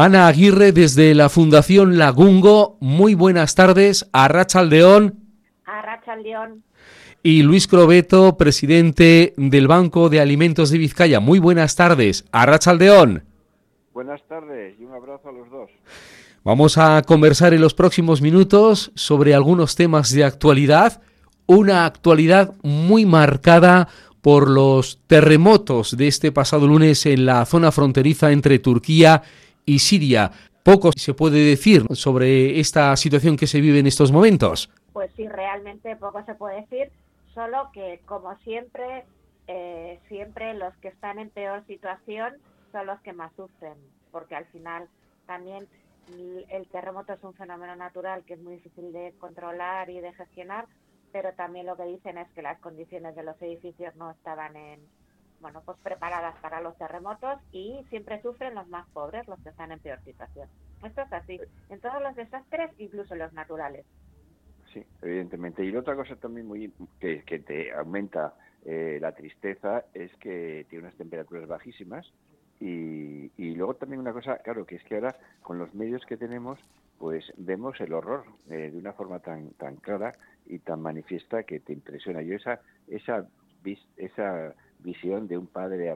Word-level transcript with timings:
Ana 0.00 0.28
Aguirre 0.28 0.70
desde 0.70 1.12
la 1.12 1.28
Fundación 1.28 1.98
Lagungo. 1.98 2.76
Muy 2.78 3.14
buenas 3.14 3.56
tardes 3.56 4.08
a 4.12 4.28
Rachaldeón. 4.28 5.18
A 5.64 5.82
Rachaldeón. 5.82 6.62
Y 7.24 7.42
Luis 7.42 7.66
Crobeto, 7.66 8.36
presidente 8.36 9.34
del 9.36 9.66
Banco 9.66 10.08
de 10.08 10.20
Alimentos 10.20 10.70
de 10.70 10.78
Vizcaya. 10.78 11.18
Muy 11.18 11.40
buenas 11.40 11.74
tardes 11.74 12.24
a 12.30 12.46
Rachaldeón. 12.46 13.24
Buenas 13.92 14.22
tardes 14.28 14.76
y 14.78 14.84
un 14.84 14.92
abrazo 14.92 15.30
a 15.30 15.32
los 15.32 15.50
dos. 15.50 15.68
Vamos 16.44 16.78
a 16.78 17.02
conversar 17.02 17.52
en 17.52 17.60
los 17.60 17.74
próximos 17.74 18.22
minutos 18.22 18.92
sobre 18.94 19.34
algunos 19.34 19.74
temas 19.74 20.12
de 20.12 20.22
actualidad. 20.22 21.02
Una 21.46 21.86
actualidad 21.86 22.54
muy 22.62 23.04
marcada 23.04 23.88
por 24.22 24.48
los 24.48 25.00
terremotos 25.08 25.96
de 25.96 26.06
este 26.06 26.30
pasado 26.30 26.68
lunes 26.68 27.04
en 27.04 27.26
la 27.26 27.44
zona 27.46 27.72
fronteriza 27.72 28.30
entre 28.30 28.60
Turquía 28.60 29.22
y 29.22 29.47
Siria. 29.76 30.30
Poco 30.62 30.90
se 30.96 31.14
puede 31.14 31.44
decir 31.44 31.84
sobre 31.94 32.60
esta 32.60 32.94
situación 32.96 33.36
que 33.36 33.46
se 33.46 33.60
vive 33.60 33.78
en 33.80 33.86
estos 33.86 34.12
momentos. 34.12 34.70
Pues 34.92 35.10
sí, 35.16 35.26
realmente 35.26 35.96
poco 35.96 36.22
se 36.24 36.34
puede 36.34 36.62
decir, 36.62 36.90
solo 37.34 37.70
que 37.72 38.00
como 38.06 38.36
siempre, 38.38 39.04
eh, 39.46 39.98
siempre 40.08 40.54
los 40.54 40.76
que 40.76 40.88
están 40.88 41.18
en 41.18 41.30
peor 41.30 41.64
situación 41.66 42.34
son 42.70 42.86
los 42.86 43.00
que 43.00 43.12
más 43.12 43.32
sufren, 43.34 43.74
porque 44.12 44.34
al 44.34 44.44
final 44.46 44.88
también 45.26 45.66
el 46.50 46.66
terremoto 46.68 47.12
es 47.12 47.22
un 47.22 47.34
fenómeno 47.34 47.76
natural 47.76 48.24
que 48.24 48.34
es 48.34 48.40
muy 48.40 48.54
difícil 48.54 48.92
de 48.92 49.14
controlar 49.18 49.90
y 49.90 50.00
de 50.00 50.12
gestionar, 50.14 50.66
pero 51.12 51.32
también 51.34 51.66
lo 51.66 51.76
que 51.76 51.84
dicen 51.84 52.18
es 52.18 52.28
que 52.34 52.42
las 52.42 52.58
condiciones 52.60 53.14
de 53.14 53.22
los 53.22 53.40
edificios 53.42 53.94
no 53.96 54.10
estaban 54.10 54.56
en, 54.56 54.80
bueno, 55.40 55.62
pues 55.64 55.78
preparadas 55.82 56.36
para 56.40 56.60
los 56.60 56.76
terremotos 56.76 57.40
y 57.52 57.84
siempre 57.90 58.20
sufren 58.22 58.54
los 58.54 58.68
más 58.68 58.88
pobres, 58.90 59.26
los 59.28 59.40
que 59.40 59.50
están 59.50 59.72
en 59.72 59.80
peor 59.80 60.00
situación. 60.04 60.48
Esto 60.82 61.02
es 61.02 61.12
así, 61.12 61.40
en 61.68 61.80
todos 61.80 62.02
los 62.02 62.14
desastres, 62.16 62.70
incluso 62.78 63.14
los 63.14 63.32
naturales. 63.32 63.86
Sí, 64.72 64.84
evidentemente. 65.02 65.64
Y 65.64 65.74
otra 65.74 65.96
cosa 65.96 66.16
también 66.16 66.46
muy 66.46 66.72
que, 67.00 67.22
que 67.24 67.38
te 67.38 67.72
aumenta 67.72 68.34
eh, 68.64 68.98
la 69.00 69.12
tristeza 69.12 69.84
es 69.94 70.14
que 70.16 70.66
tiene 70.68 70.86
unas 70.86 70.96
temperaturas 70.96 71.46
bajísimas 71.48 72.12
y, 72.60 73.30
y, 73.36 73.54
luego 73.54 73.74
también 73.74 74.00
una 74.00 74.12
cosa, 74.12 74.38
claro, 74.38 74.66
que 74.66 74.76
es 74.76 74.84
que 74.84 74.96
ahora 74.96 75.16
con 75.42 75.58
los 75.58 75.72
medios 75.74 76.04
que 76.06 76.16
tenemos, 76.16 76.58
pues 76.98 77.24
vemos 77.36 77.80
el 77.80 77.92
horror 77.92 78.24
eh, 78.50 78.70
de 78.72 78.78
una 78.78 78.92
forma 78.92 79.20
tan 79.20 79.50
tan 79.52 79.76
clara 79.76 80.14
y 80.44 80.58
tan 80.58 80.82
manifiesta 80.82 81.44
que 81.44 81.60
te 81.60 81.72
impresiona. 81.72 82.20
Yo 82.22 82.34
esa 82.34 82.60
esa 82.88 83.28
esa 83.96 84.54
visión 84.80 85.28
de 85.28 85.36
un 85.36 85.46
padre 85.46 85.94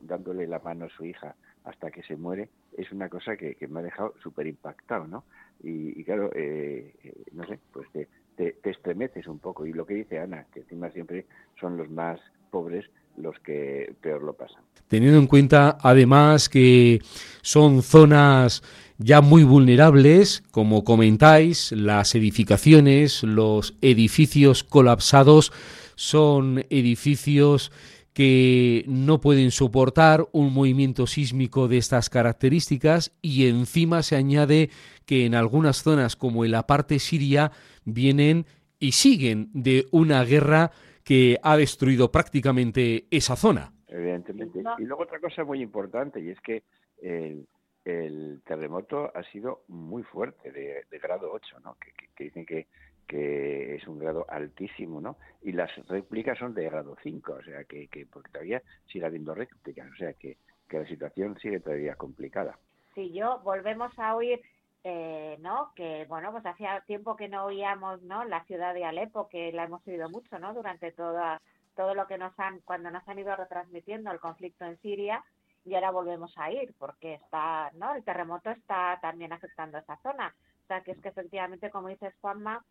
dándole 0.00 0.46
la 0.46 0.58
mano 0.58 0.86
a 0.86 0.90
su 0.90 1.04
hija 1.04 1.34
hasta 1.64 1.90
que 1.90 2.02
se 2.02 2.16
muere 2.16 2.48
es 2.76 2.90
una 2.92 3.08
cosa 3.08 3.36
que, 3.36 3.56
me 3.68 3.80
ha 3.80 3.82
dejado 3.82 4.14
súper 4.22 4.46
impactado, 4.46 5.06
¿no? 5.06 5.24
Y, 5.62 6.02
claro, 6.04 6.30
eh, 6.34 6.92
eh, 7.02 7.14
no 7.32 7.46
sé, 7.46 7.58
pues 7.72 7.88
te, 7.92 8.08
te, 8.36 8.70
estremeces 8.70 9.26
un 9.26 9.38
poco. 9.38 9.64
Y 9.64 9.72
lo 9.72 9.86
que 9.86 9.94
dice 9.94 10.18
Ana, 10.18 10.46
que 10.52 10.60
encima 10.60 10.90
siempre 10.90 11.26
son 11.60 11.76
los 11.76 11.88
más 11.90 12.20
pobres 12.50 12.84
los 13.16 13.38
que 13.40 13.94
peor 14.00 14.22
lo 14.22 14.32
pasan. 14.34 14.62
Teniendo 14.88 15.18
en 15.18 15.26
cuenta, 15.26 15.78
además, 15.80 16.48
que 16.48 17.00
son 17.42 17.82
zonas 17.82 18.62
ya 18.98 19.20
muy 19.20 19.44
vulnerables, 19.44 20.42
como 20.50 20.84
comentáis, 20.84 21.72
las 21.72 22.14
edificaciones, 22.14 23.22
los 23.22 23.76
edificios 23.80 24.64
colapsados, 24.64 25.52
son 25.96 26.64
edificios 26.70 27.70
que 28.14 28.84
no 28.86 29.20
pueden 29.20 29.50
soportar 29.50 30.26
un 30.32 30.54
movimiento 30.54 31.06
sísmico 31.06 31.66
de 31.66 31.78
estas 31.78 32.08
características 32.08 33.12
y 33.20 33.48
encima 33.48 34.02
se 34.02 34.14
añade 34.14 34.70
que 35.04 35.26
en 35.26 35.34
algunas 35.34 35.82
zonas 35.82 36.14
como 36.14 36.44
en 36.44 36.52
la 36.52 36.66
parte 36.66 37.00
siria 37.00 37.50
vienen 37.84 38.46
y 38.78 38.92
siguen 38.92 39.50
de 39.52 39.86
una 39.90 40.24
guerra 40.24 40.70
que 41.02 41.38
ha 41.42 41.56
destruido 41.56 42.12
prácticamente 42.12 43.06
esa 43.10 43.34
zona. 43.34 43.72
Evidentemente. 43.88 44.62
Y 44.78 44.84
luego 44.84 45.02
otra 45.02 45.18
cosa 45.20 45.44
muy 45.44 45.60
importante 45.60 46.20
y 46.20 46.30
es 46.30 46.40
que 46.40 46.62
el, 47.02 47.46
terremoto 47.84 49.12
ha 49.14 49.22
sido 49.24 49.62
muy 49.68 50.02
fuerte, 50.02 50.50
de, 50.50 50.98
grado 50.98 51.30
8, 51.32 51.60
¿no? 51.60 51.76
que 51.78 52.24
dicen 52.24 52.46
que 52.46 52.66
es 53.08 53.86
un 53.86 53.98
grado 53.98 54.26
altísimo, 54.28 55.00
¿no? 55.00 55.16
Y 55.42 55.52
las 55.52 55.70
réplicas 55.88 56.38
son 56.38 56.54
de 56.54 56.64
grado 56.64 56.96
5, 57.02 57.32
o 57.32 57.42
sea, 57.42 57.64
que, 57.64 57.88
que 57.88 58.06
porque 58.06 58.30
todavía 58.30 58.62
sigue 58.86 59.06
habiendo 59.06 59.34
réplicas, 59.34 59.90
o 59.92 59.96
sea, 59.96 60.12
que, 60.14 60.38
que 60.68 60.80
la 60.80 60.86
situación 60.86 61.38
sigue 61.38 61.60
todavía 61.60 61.96
complicada. 61.96 62.58
Sí, 62.94 63.12
yo 63.12 63.40
volvemos 63.44 63.96
a 63.98 64.14
oír, 64.14 64.40
eh, 64.84 65.36
¿no? 65.40 65.72
Que, 65.74 66.06
bueno, 66.08 66.32
pues 66.32 66.46
hacía 66.46 66.82
tiempo 66.86 67.16
que 67.16 67.28
no 67.28 67.46
oíamos, 67.46 68.02
¿no? 68.02 68.24
La 68.24 68.44
ciudad 68.44 68.74
de 68.74 68.84
Alepo, 68.84 69.28
que 69.28 69.52
la 69.52 69.64
hemos 69.64 69.86
oído 69.86 70.08
mucho, 70.08 70.38
¿no? 70.38 70.54
Durante 70.54 70.92
toda, 70.92 71.40
todo 71.76 71.94
lo 71.94 72.06
que 72.06 72.18
nos 72.18 72.38
han, 72.38 72.60
cuando 72.60 72.90
nos 72.90 73.06
han 73.08 73.18
ido 73.18 73.34
retransmitiendo 73.34 74.10
el 74.10 74.20
conflicto 74.20 74.64
en 74.64 74.78
Siria, 74.78 75.22
y 75.64 75.74
ahora 75.74 75.90
volvemos 75.90 76.32
a 76.36 76.50
ir, 76.50 76.74
porque 76.78 77.14
está, 77.14 77.70
¿no? 77.74 77.94
El 77.94 78.04
terremoto 78.04 78.50
está 78.50 78.98
también 79.00 79.32
afectando 79.32 79.78
a 79.78 79.80
esa 79.80 79.96
zona. 79.98 80.34
O 80.64 80.66
sea, 80.66 80.82
que 80.82 80.92
es 80.92 81.00
que 81.00 81.08
efectivamente, 81.08 81.70
como 81.70 81.88
dices 81.88 82.14
Juanma, 82.20 82.64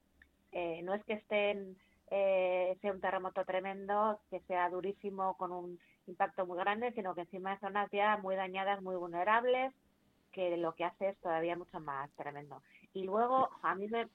eh, 0.51 0.81
no 0.83 0.93
es 0.93 1.03
que 1.05 1.13
estén 1.13 1.75
eh, 2.11 2.77
sea 2.81 2.91
un 2.91 3.01
terremoto 3.01 3.43
tremendo, 3.43 4.19
que 4.29 4.39
sea 4.41 4.69
durísimo 4.69 5.35
con 5.35 5.51
un 5.51 5.79
impacto 6.05 6.45
muy 6.45 6.57
grande, 6.57 6.91
sino 6.91 7.15
que 7.15 7.21
encima 7.21 7.51
de 7.51 7.59
zonas 7.59 7.89
ya 7.91 8.17
muy 8.17 8.35
dañadas, 8.35 8.81
muy 8.81 8.95
vulnerables, 8.95 9.73
que 10.31 10.57
lo 10.57 10.75
que 10.75 10.85
hace 10.85 11.09
es 11.09 11.17
todavía 11.21 11.55
mucho 11.55 11.79
más 11.79 12.11
tremendo. 12.11 12.61
Y 12.93 13.03
luego 13.03 13.49
a 13.63 13.73
mí 13.73 13.87
me, 13.87 14.09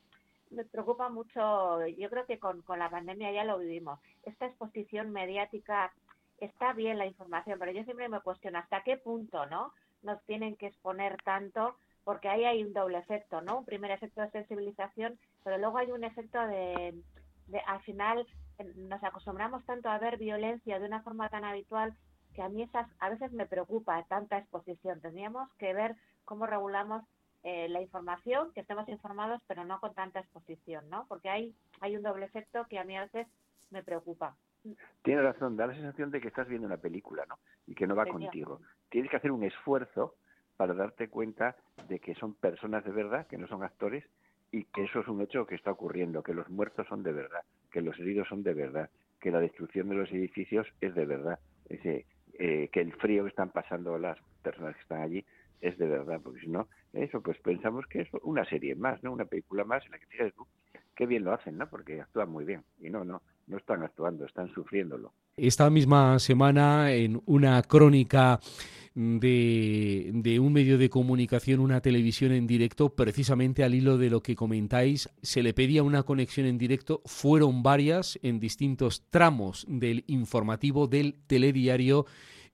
me 0.50 0.64
preocupa 0.64 1.08
mucho, 1.08 1.84
yo 1.86 2.08
creo 2.10 2.26
que 2.26 2.38
con, 2.38 2.62
con 2.62 2.78
la 2.78 2.90
pandemia 2.90 3.32
ya 3.32 3.44
lo 3.44 3.58
vivimos, 3.58 3.98
esta 4.22 4.46
exposición 4.46 5.10
mediática, 5.10 5.92
está 6.38 6.72
bien 6.72 6.98
la 6.98 7.06
información, 7.06 7.58
pero 7.58 7.72
yo 7.72 7.84
siempre 7.84 8.08
me 8.08 8.20
cuestiono 8.20 8.58
hasta 8.58 8.82
qué 8.82 8.96
punto, 8.96 9.46
¿no? 9.46 9.72
Nos 10.02 10.22
tienen 10.24 10.56
que 10.56 10.66
exponer 10.66 11.16
tanto 11.22 11.76
porque 12.04 12.28
ahí 12.28 12.44
hay 12.44 12.64
un 12.64 12.72
doble 12.72 12.98
efecto, 12.98 13.40
¿no? 13.42 13.58
Un 13.58 13.64
primer 13.64 13.90
efecto 13.90 14.22
de 14.22 14.30
sensibilización, 14.30 15.18
pero 15.44 15.58
luego 15.58 15.78
hay 15.78 15.90
un 15.90 16.04
efecto 16.04 16.38
de, 16.46 16.94
al 17.66 17.82
final 17.82 18.26
nos 18.76 19.02
acostumbramos 19.04 19.64
tanto 19.66 19.88
a 19.88 19.98
ver 19.98 20.16
violencia 20.16 20.78
de 20.78 20.86
una 20.86 21.02
forma 21.02 21.28
tan 21.28 21.44
habitual 21.44 21.94
que 22.34 22.42
a 22.42 22.48
mí 22.48 22.62
esas 22.62 22.88
a 22.98 23.10
veces 23.10 23.32
me 23.32 23.46
preocupa 23.46 24.02
tanta 24.04 24.38
exposición. 24.38 25.00
Tendríamos 25.00 25.50
que 25.58 25.74
ver 25.74 25.96
cómo 26.24 26.46
regulamos 26.46 27.04
eh, 27.42 27.68
la 27.68 27.80
información, 27.80 28.52
que 28.52 28.60
estemos 28.60 28.88
informados, 28.88 29.40
pero 29.46 29.64
no 29.64 29.78
con 29.80 29.94
tanta 29.94 30.20
exposición, 30.20 30.88
¿no? 30.88 31.06
Porque 31.08 31.28
hay, 31.28 31.54
hay 31.80 31.96
un 31.96 32.02
doble 32.02 32.26
efecto 32.26 32.66
que 32.68 32.78
a 32.78 32.84
mí 32.84 32.96
a 32.96 33.02
veces 33.02 33.26
me 33.70 33.82
preocupa. 33.82 34.36
Tienes 35.02 35.24
razón, 35.24 35.56
da 35.56 35.66
la 35.66 35.74
sensación 35.74 36.10
de 36.10 36.20
que 36.20 36.28
estás 36.28 36.48
viendo 36.48 36.66
una 36.66 36.76
película, 36.76 37.24
¿no? 37.28 37.38
Y 37.66 37.74
que 37.74 37.86
no 37.86 37.94
va 37.94 38.06
contigo. 38.06 38.60
Tienes 38.90 39.10
que 39.10 39.16
hacer 39.16 39.30
un 39.30 39.44
esfuerzo 39.44 40.16
para 40.56 40.74
darte 40.74 41.08
cuenta 41.08 41.56
de 41.88 42.00
que 42.00 42.14
son 42.14 42.34
personas 42.34 42.84
de 42.84 42.90
verdad, 42.90 43.26
que 43.26 43.38
no 43.38 43.46
son 43.46 43.62
actores, 43.62 44.04
y 44.50 44.64
que 44.64 44.84
eso 44.84 45.00
es 45.00 45.08
un 45.08 45.20
hecho 45.20 45.46
que 45.46 45.54
está 45.54 45.70
ocurriendo, 45.70 46.22
que 46.22 46.34
los 46.34 46.48
muertos 46.48 46.86
son 46.88 47.02
de 47.02 47.12
verdad, 47.12 47.42
que 47.70 47.82
los 47.82 47.98
heridos 47.98 48.28
son 48.28 48.42
de 48.42 48.54
verdad, 48.54 48.90
que 49.20 49.30
la 49.30 49.40
destrucción 49.40 49.88
de 49.88 49.96
los 49.96 50.10
edificios 50.10 50.66
es 50.80 50.94
de 50.94 51.04
verdad, 51.04 51.38
ese, 51.68 52.06
eh, 52.38 52.68
que 52.72 52.80
el 52.80 52.92
frío 52.94 53.24
que 53.24 53.30
están 53.30 53.50
pasando 53.50 53.98
las 53.98 54.18
personas 54.42 54.74
que 54.74 54.82
están 54.82 55.02
allí 55.02 55.24
es 55.60 55.76
de 55.76 55.86
verdad, 55.86 56.20
porque 56.22 56.40
si 56.40 56.48
no, 56.48 56.68
eso 56.92 57.20
pues 57.20 57.38
pensamos 57.40 57.86
que 57.86 58.02
es 58.02 58.08
una 58.22 58.44
serie 58.44 58.74
más, 58.74 59.02
¿no? 59.02 59.12
Una 59.12 59.24
película 59.24 59.64
más 59.64 59.84
en 59.84 59.92
la 59.92 59.98
que 59.98 60.06
dices, 60.06 60.32
qué 60.94 61.06
bien 61.06 61.24
lo 61.24 61.32
hacen, 61.32 61.58
¿no? 61.58 61.68
Porque 61.68 62.00
actúan 62.00 62.30
muy 62.30 62.44
bien. 62.44 62.62
Y 62.80 62.90
no, 62.90 63.04
no, 63.04 63.22
no 63.48 63.56
están 63.56 63.82
actuando, 63.82 64.24
están 64.24 64.52
sufriéndolo. 64.52 65.12
Esta 65.36 65.70
misma 65.70 66.18
semana, 66.18 66.92
en 66.92 67.20
una 67.26 67.62
crónica 67.62 68.40
de, 68.94 70.10
de, 70.12 70.40
un 70.40 70.52
medio 70.52 70.76
de 70.76 70.90
comunicación, 70.90 71.60
una 71.60 71.80
televisión 71.80 72.32
en 72.32 72.46
directo, 72.46 72.90
precisamente 72.90 73.62
al 73.62 73.74
hilo 73.74 73.96
de 73.96 74.10
lo 74.10 74.22
que 74.22 74.34
comentáis, 74.34 75.08
se 75.22 75.42
le 75.42 75.54
pedía 75.54 75.82
una 75.82 76.02
conexión 76.02 76.46
en 76.46 76.58
directo, 76.58 77.02
fueron 77.04 77.62
varias 77.62 78.18
en 78.22 78.40
distintos 78.40 79.04
tramos 79.10 79.64
del 79.68 80.04
informativo 80.08 80.88
del 80.88 81.14
telediario 81.26 82.06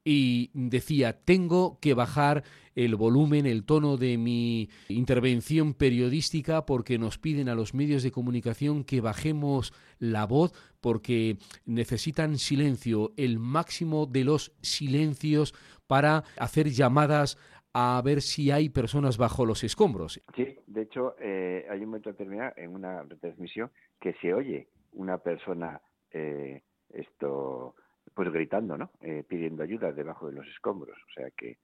y 0.05 0.51
decía, 0.53 1.25
tengo 1.25 1.79
que 1.81 1.95
bajar 1.95 2.45
el 2.75 2.97
volumen, 2.97 3.47
el 3.47 3.65
tono 3.65 3.97
de 3.97 4.19
mi 4.19 4.69
intervención 4.89 5.75
periodística 5.75 6.67
porque 6.67 6.99
nos 6.99 7.19
piden 7.19 7.49
a 7.49 7.55
los 7.55 7.73
medios 7.73 8.03
de 8.03 8.11
comunicación 8.11 8.85
que 8.85 9.01
bajemos 9.01 9.73
la 9.99 10.27
voz 10.27 10.53
porque 10.81 11.39
necesitan 11.65 12.37
silencio, 12.37 13.13
el 13.17 13.39
máximo 13.39 14.07
de 14.07 14.25
los 14.25 14.53
silencios 14.61 15.55
para 15.87 16.25
hacer 16.39 16.69
llamadas 16.69 17.39
a 17.73 18.01
ver 18.05 18.21
si 18.21 18.51
hay 18.51 18.69
personas 18.69 19.19
bajo 19.19 19.47
los 19.47 19.65
escombros. 19.65 20.21
Sí, 20.37 20.59
de 20.67 20.83
hecho, 20.83 21.17
eh, 21.19 21.67
hay 21.69 21.81
un 21.81 21.87
momento 21.87 22.11
determinado 22.11 22.53
en 22.57 22.71
una 22.71 23.03
retransmisión 23.03 23.71
que 24.01 24.15
se 24.21 24.33
oye 24.33 24.69
una 24.93 25.19
persona 25.19 25.81
eh, 26.13 26.63
esto 26.91 27.75
pues 28.15 28.33
gritando, 28.33 28.79
¿no? 28.79 28.91
Eh, 29.01 29.25
pidiendo 29.29 29.63
ayuda 29.63 29.93
debajo 29.93 30.29
de 30.29 30.35
los 30.35 30.47
escombros. 30.47 30.97
O 30.97 31.13
sea 31.13 31.31
que, 31.33 31.59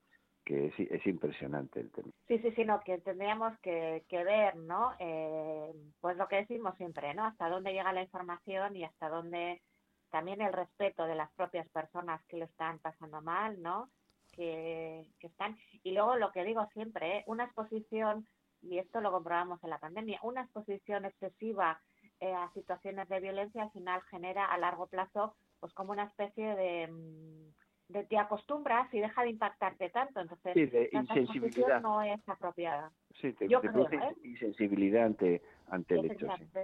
que 0.44 0.66
es, 0.66 0.74
es, 0.78 1.06
impresionante 1.06 1.80
el 1.80 1.90
tema. 1.90 2.10
Sí, 2.26 2.38
sí, 2.40 2.50
sí, 2.52 2.64
no, 2.64 2.80
que 2.80 2.98
tendríamos 2.98 3.56
que, 3.60 4.04
que 4.08 4.24
ver, 4.24 4.56
¿no? 4.56 4.92
Eh, 4.98 5.72
pues 6.00 6.16
lo 6.16 6.26
que 6.26 6.36
decimos 6.36 6.76
siempre, 6.76 7.14
¿no? 7.14 7.24
Hasta 7.24 7.48
dónde 7.48 7.72
llega 7.72 7.92
la 7.92 8.02
información 8.02 8.76
y 8.76 8.84
hasta 8.84 9.08
dónde 9.08 9.62
también 10.10 10.40
el 10.40 10.52
respeto 10.52 11.06
de 11.06 11.14
las 11.14 11.30
propias 11.32 11.68
personas 11.68 12.20
que 12.26 12.36
lo 12.36 12.46
están 12.46 12.80
pasando 12.80 13.22
mal, 13.22 13.62
¿no? 13.62 13.88
Que, 14.32 15.06
que 15.20 15.28
están. 15.28 15.56
Y 15.84 15.92
luego 15.92 16.16
lo 16.16 16.32
que 16.32 16.44
digo 16.44 16.66
siempre, 16.72 17.18
¿eh? 17.18 17.24
una 17.26 17.44
exposición, 17.44 18.26
y 18.62 18.78
esto 18.78 19.00
lo 19.00 19.12
comprobamos 19.12 19.62
en 19.62 19.70
la 19.70 19.78
pandemia, 19.78 20.18
una 20.22 20.42
exposición 20.42 21.04
excesiva 21.04 21.80
eh, 22.18 22.32
a 22.32 22.50
situaciones 22.52 23.08
de 23.08 23.20
violencia 23.20 23.62
al 23.62 23.70
final 23.70 24.02
genera 24.02 24.46
a 24.46 24.58
largo 24.58 24.86
plazo 24.88 25.34
pues 25.60 25.72
como 25.74 25.92
una 25.92 26.04
especie 26.04 26.56
de, 26.56 26.88
mm, 26.88 27.92
de 27.92 28.04
te 28.04 28.18
acostumbras 28.18 28.92
y 28.94 29.00
deja 29.00 29.22
de 29.22 29.30
impactarte 29.30 29.90
tanto, 29.90 30.20
entonces 30.20 30.54
sí, 30.54 30.66
de 30.66 30.88
insensibilidad 30.92 31.80
no 31.80 32.02
es 32.02 32.20
apropiada. 32.28 32.90
Sí, 33.20 33.32
te, 33.34 33.48
Yo 33.48 33.60
te 33.60 33.68
creo, 33.68 33.88
¿eh? 33.90 34.14
insensibilidad 34.24 35.04
ante 35.04 35.42
ante 35.68 35.94
el 35.96 36.10
hecho. 36.10 36.26
Sí. 36.38 36.60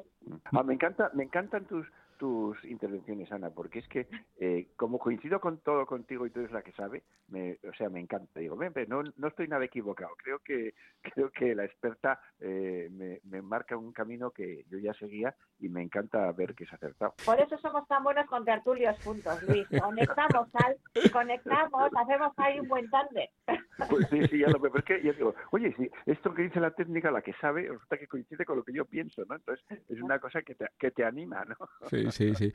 Ah, 0.53 0.63
me 0.63 0.75
encanta, 0.75 1.11
me 1.15 1.25
encantan 1.25 1.65
tus 1.67 1.87
tus 2.17 2.63
intervenciones, 2.65 3.31
Ana, 3.33 3.51
porque 3.51 3.81
es 3.81 3.89
que 3.89 4.09
eh, 4.39 4.69
como 4.77 4.99
coincido 4.99 5.41
con 5.41 5.59
todo 5.59 5.87
contigo 5.87 6.27
y 6.27 6.31
tú 6.31 6.41
eres 6.41 6.53
la 6.53 6.63
que 6.63 6.73
sabe, 6.73 7.03
me, 7.29 7.59
o 7.69 7.73
sea, 7.77 7.89
me 7.89 8.01
encanta. 8.01 8.41
Digo, 8.41 8.57
ven, 8.57 8.73
no, 8.89 9.03
no 9.17 9.29
estoy 9.29 9.49
nada 9.49 9.65
equivocado. 9.65 10.13
Creo 10.23 10.39
que 10.41 10.75
creo 11.03 11.31
que 11.31 11.55
la 11.55 11.65
experta 11.65 12.21
eh, 12.41 12.89
me, 12.91 13.21
me, 13.25 13.43
marca 13.43 13.77
un 13.77 13.93
camino 13.93 14.31
que 14.31 14.65
yo 14.69 14.79
ya 14.79 14.93
seguía 14.95 15.35
y 15.59 15.69
me 15.69 15.83
encanta 15.83 16.31
ver 16.33 16.55
que 16.55 16.65
es 16.65 16.73
acertado. 16.73 17.15
Por 17.25 17.41
eso 17.41 17.57
somos 17.59 17.87
tan 17.89 18.03
buenos 18.03 18.27
con 18.27 18.45
tertulios 18.45 18.99
juntos, 19.03 19.43
Luis. 19.45 19.67
Conectamos, 19.81 20.49
al, 20.55 20.77
conectamos, 21.13 21.91
hacemos 21.97 22.33
ahí 22.39 22.61
un 22.61 22.69
buen 22.69 22.89
tande. 22.91 23.31
Pues 23.91 24.09
sí, 24.09 24.27
sí, 24.29 24.39
ya 24.39 24.49
lo 24.49 24.59
veo. 24.59 24.73
Pero 24.73 24.79
es 24.79 24.85
que 24.87 25.07
yo 25.07 25.13
digo, 25.13 25.35
oye, 25.51 25.71
si 25.77 25.91
esto 26.07 26.33
que 26.33 26.45
dice 26.45 26.61
la 26.61 26.71
técnica, 26.71 27.11
la 27.11 27.21
que 27.21 27.35
sabe, 27.35 27.69
resulta 27.69 27.99
que 27.99 28.09
coincide 28.09 28.47
con 28.47 28.57
lo 28.57 28.65
que 28.65 28.73
yo 28.73 28.87
pienso, 28.87 29.23
¿no? 29.29 29.35
Entonces 29.35 29.65
es 29.89 30.01
una 30.01 30.19
cosa 30.19 30.41
que 30.41 30.55
te, 30.55 30.67
que 30.79 30.91
te 30.91 31.05
anima, 31.05 31.45
¿no? 31.45 31.57
Sí, 31.91 32.06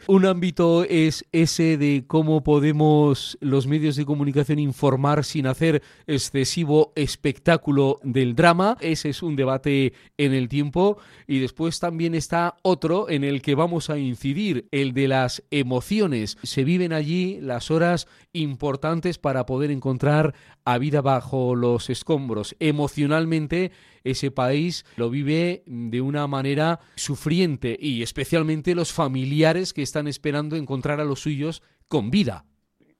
Un 0.07 0.25
ámbito 0.25 0.83
es 0.83 1.25
ese 1.31 1.77
de 1.77 2.03
cómo 2.07 2.43
podemos 2.43 3.37
los 3.41 3.67
medios 3.67 3.95
de 3.95 4.05
comunicación 4.05 4.59
informar 4.59 5.23
sin 5.23 5.47
hacer 5.47 5.81
excesivo 6.07 6.93
espectáculo 6.95 7.99
del 8.03 8.35
drama. 8.35 8.77
Ese 8.81 9.09
es 9.09 9.23
un 9.23 9.35
debate 9.35 9.93
en 10.17 10.33
el 10.33 10.49
tiempo. 10.49 10.97
Y 11.27 11.39
después 11.39 11.79
también 11.79 12.15
está 12.15 12.55
otro 12.61 13.09
en 13.09 13.23
el 13.23 13.41
que 13.41 13.55
vamos 13.55 13.89
a 13.89 13.97
incidir, 13.97 14.67
el 14.71 14.93
de 14.93 15.07
las 15.07 15.43
emociones. 15.51 16.37
Se 16.43 16.63
viven 16.63 16.93
allí 16.93 17.39
las 17.41 17.71
horas 17.71 18.07
importantes 18.33 19.17
para 19.17 19.45
poder 19.45 19.71
encontrar 19.71 20.33
a 20.65 20.77
vida 20.77 21.01
bajo 21.01 21.55
los 21.55 21.89
escombros. 21.89 22.55
Emocionalmente 22.59 23.71
ese 24.03 24.31
país 24.31 24.85
lo 24.95 25.09
vive 25.09 25.63
de 25.65 26.01
una 26.01 26.27
manera 26.27 26.79
sufriente 26.95 27.77
y 27.79 28.01
especialmente 28.01 28.75
los 28.75 28.91
familiares 28.91 29.40
que 29.73 29.81
están 29.81 30.07
esperando 30.07 30.55
encontrar 30.55 30.99
a 30.99 31.03
los 31.03 31.21
suyos 31.21 31.63
con 31.87 32.11
vida. 32.11 32.45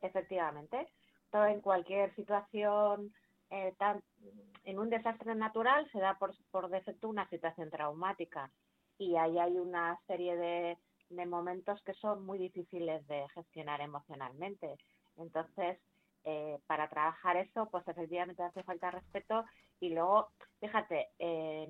Efectivamente, 0.02 0.88
todo 1.30 1.46
en 1.46 1.62
cualquier 1.62 2.14
situación 2.16 3.14
eh, 3.52 3.74
en 4.64 4.80
un 4.80 4.90
desastre 4.90 5.36
natural 5.36 5.88
se 5.92 6.00
da 6.00 6.18
por, 6.18 6.70
defecto 6.70 7.10
una 7.10 7.28
situación 7.30 7.70
traumática 7.70 8.50
y 8.98 9.16
ahí 9.18 9.38
hay 9.38 9.58
una 9.58 10.00
serie 10.08 10.36
de, 10.36 10.78
momentos 11.28 11.82
que 11.84 11.94
son 11.94 12.26
muy 12.26 12.40
difíciles 12.40 13.06
de 13.08 13.28
gestionar 13.36 13.82
emocionalmente. 13.82 14.78
Entonces, 15.18 15.78
eh, 16.24 16.58
para 16.66 16.88
trabajar 16.90 17.38
eso, 17.38 17.68
pues 17.70 17.88
efectivamente 17.88 18.42
hace 18.42 18.64
falta 18.64 18.92
respeto 18.92 19.46
y 19.80 19.90
luego, 19.90 20.30
fíjate, 20.60 21.10
eh, 21.20 21.68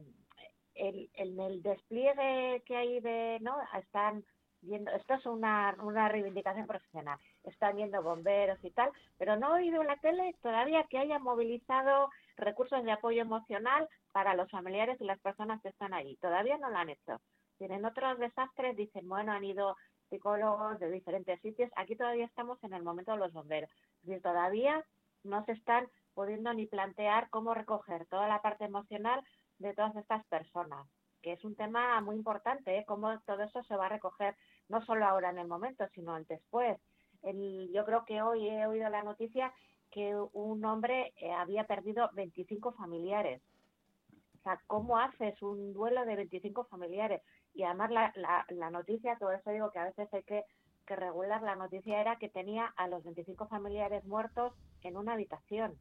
el, 0.75 1.09
el, 1.15 1.39
el, 1.39 1.62
despliegue 1.62 2.63
que 2.65 2.77
hay 2.77 3.00
de, 3.01 3.39
¿no? 3.41 3.57
Están 3.77 4.24
viendo, 4.62 4.92
esto 4.92 5.16
es 5.16 5.25
una, 5.25 5.75
una 5.81 6.10
reivindicación 6.10 6.68
profesional, 6.68 7.18
están 7.44 7.75
viendo 7.75 8.02
bomberos 8.02 8.63
y 8.63 8.72
tal, 8.72 8.92
pero 9.18 9.36
no 9.36 9.56
he 9.56 9.62
oído 9.62 9.81
en 9.81 9.88
la 9.88 9.98
tele 9.98 10.36
todavía 10.42 10.86
que 10.90 10.98
haya 10.98 11.19
movilizado 11.19 12.10
recursos 12.38 12.84
de 12.84 12.92
apoyo 12.92 13.22
emocional 13.22 13.88
para 14.12 14.36
los 14.36 14.50
familiares 14.50 15.00
y 15.00 15.06
las 15.06 15.19
personas 15.19 15.62
que 15.62 15.69
están 15.69 15.94
ahí. 15.94 16.16
Todavía 16.18 16.58
no 16.58 16.69
lo 16.69 16.78
han 16.78 16.90
hecho. 16.90 17.19
Tienen 17.58 17.86
otros 17.86 18.18
desastres, 18.19 18.75
dicen, 18.75 19.08
bueno, 19.08 19.31
han 19.31 19.44
ido 19.44 19.75
psicólogos 20.10 20.80
de 20.80 20.92
diferentes 20.92 21.40
sitios. 21.42 21.72
Aquí 21.75 21.96
todavía 21.96 22.25
estamos 22.25 22.62
en 22.63 22.74
el 22.74 22.84
momento 22.84 23.12
de 23.12 23.18
los 23.18 23.34
bomberos. 23.34 23.69
Es 24.02 24.08
decir, 24.08 24.22
todavía 24.22 24.84
no 25.24 25.46
se 25.46 25.54
están 25.54 25.88
pudiendo 26.13 26.54
ni 26.54 26.66
plantear 26.66 27.30
cómo 27.30 27.54
recoger 27.54 28.06
toda 28.08 28.28
la 28.28 28.42
parte 28.42 28.66
emocional 28.66 29.24
de 29.60 29.74
todas 29.74 29.96
estas 29.96 30.25
personas, 30.25 30.88
que 31.21 31.33
es 31.33 31.44
un 31.44 31.56
tema 31.56 32.00
muy 32.01 32.15
importante, 32.15 32.77
¿eh? 32.77 32.85
cómo 32.85 33.19
todo 33.21 33.44
eso 33.44 33.63
se 33.63 33.75
va 33.75 33.85
a 33.85 33.89
recoger, 33.89 34.35
no 34.69 34.83
solo 34.85 35.06
ahora 35.06 35.29
en 35.29 35.39
el 35.39 35.47
momento, 35.47 35.85
sino 35.94 36.19
después. 36.23 36.77
El, 37.21 37.71
yo 37.73 37.85
creo 37.85 38.03
que 38.06 38.21
hoy 38.21 38.47
he 38.47 38.65
oído 38.65 38.89
la 38.89 39.03
noticia 39.03 39.53
que 39.91 40.15
un 40.33 40.65
hombre 40.65 41.13
eh, 41.18 41.31
había 41.31 41.65
perdido 41.65 42.09
25 42.13 42.71
familiares. 42.73 43.41
O 44.39 44.44
sea, 44.44 44.59
¿cómo 44.65 44.97
haces 44.97 45.39
un 45.44 45.73
duelo 45.73 46.03
de 46.06 46.15
25 46.15 46.63
familiares? 46.65 47.21
Y 47.53 47.63
además 47.63 47.91
la, 47.91 48.12
la, 48.15 48.45
la 48.50 48.71
noticia, 48.71 49.17
todo 49.19 49.31
eso 49.31 49.51
digo 49.51 49.69
que 49.71 49.79
a 49.79 49.85
veces 49.85 50.12
hay 50.13 50.24
que, 50.24 50.44
que 50.88 50.95
regular, 50.95 51.44
la 51.44 51.56
noticia 51.56 52.01
era 52.01 52.15
que 52.15 52.29
tenía 52.29 52.74
a 52.77 52.88
los 52.88 53.03
25 53.03 53.47
familiares 53.47 54.03
muertos 54.06 54.53
en 54.81 54.97
una 54.97 55.13
habitación. 55.13 55.74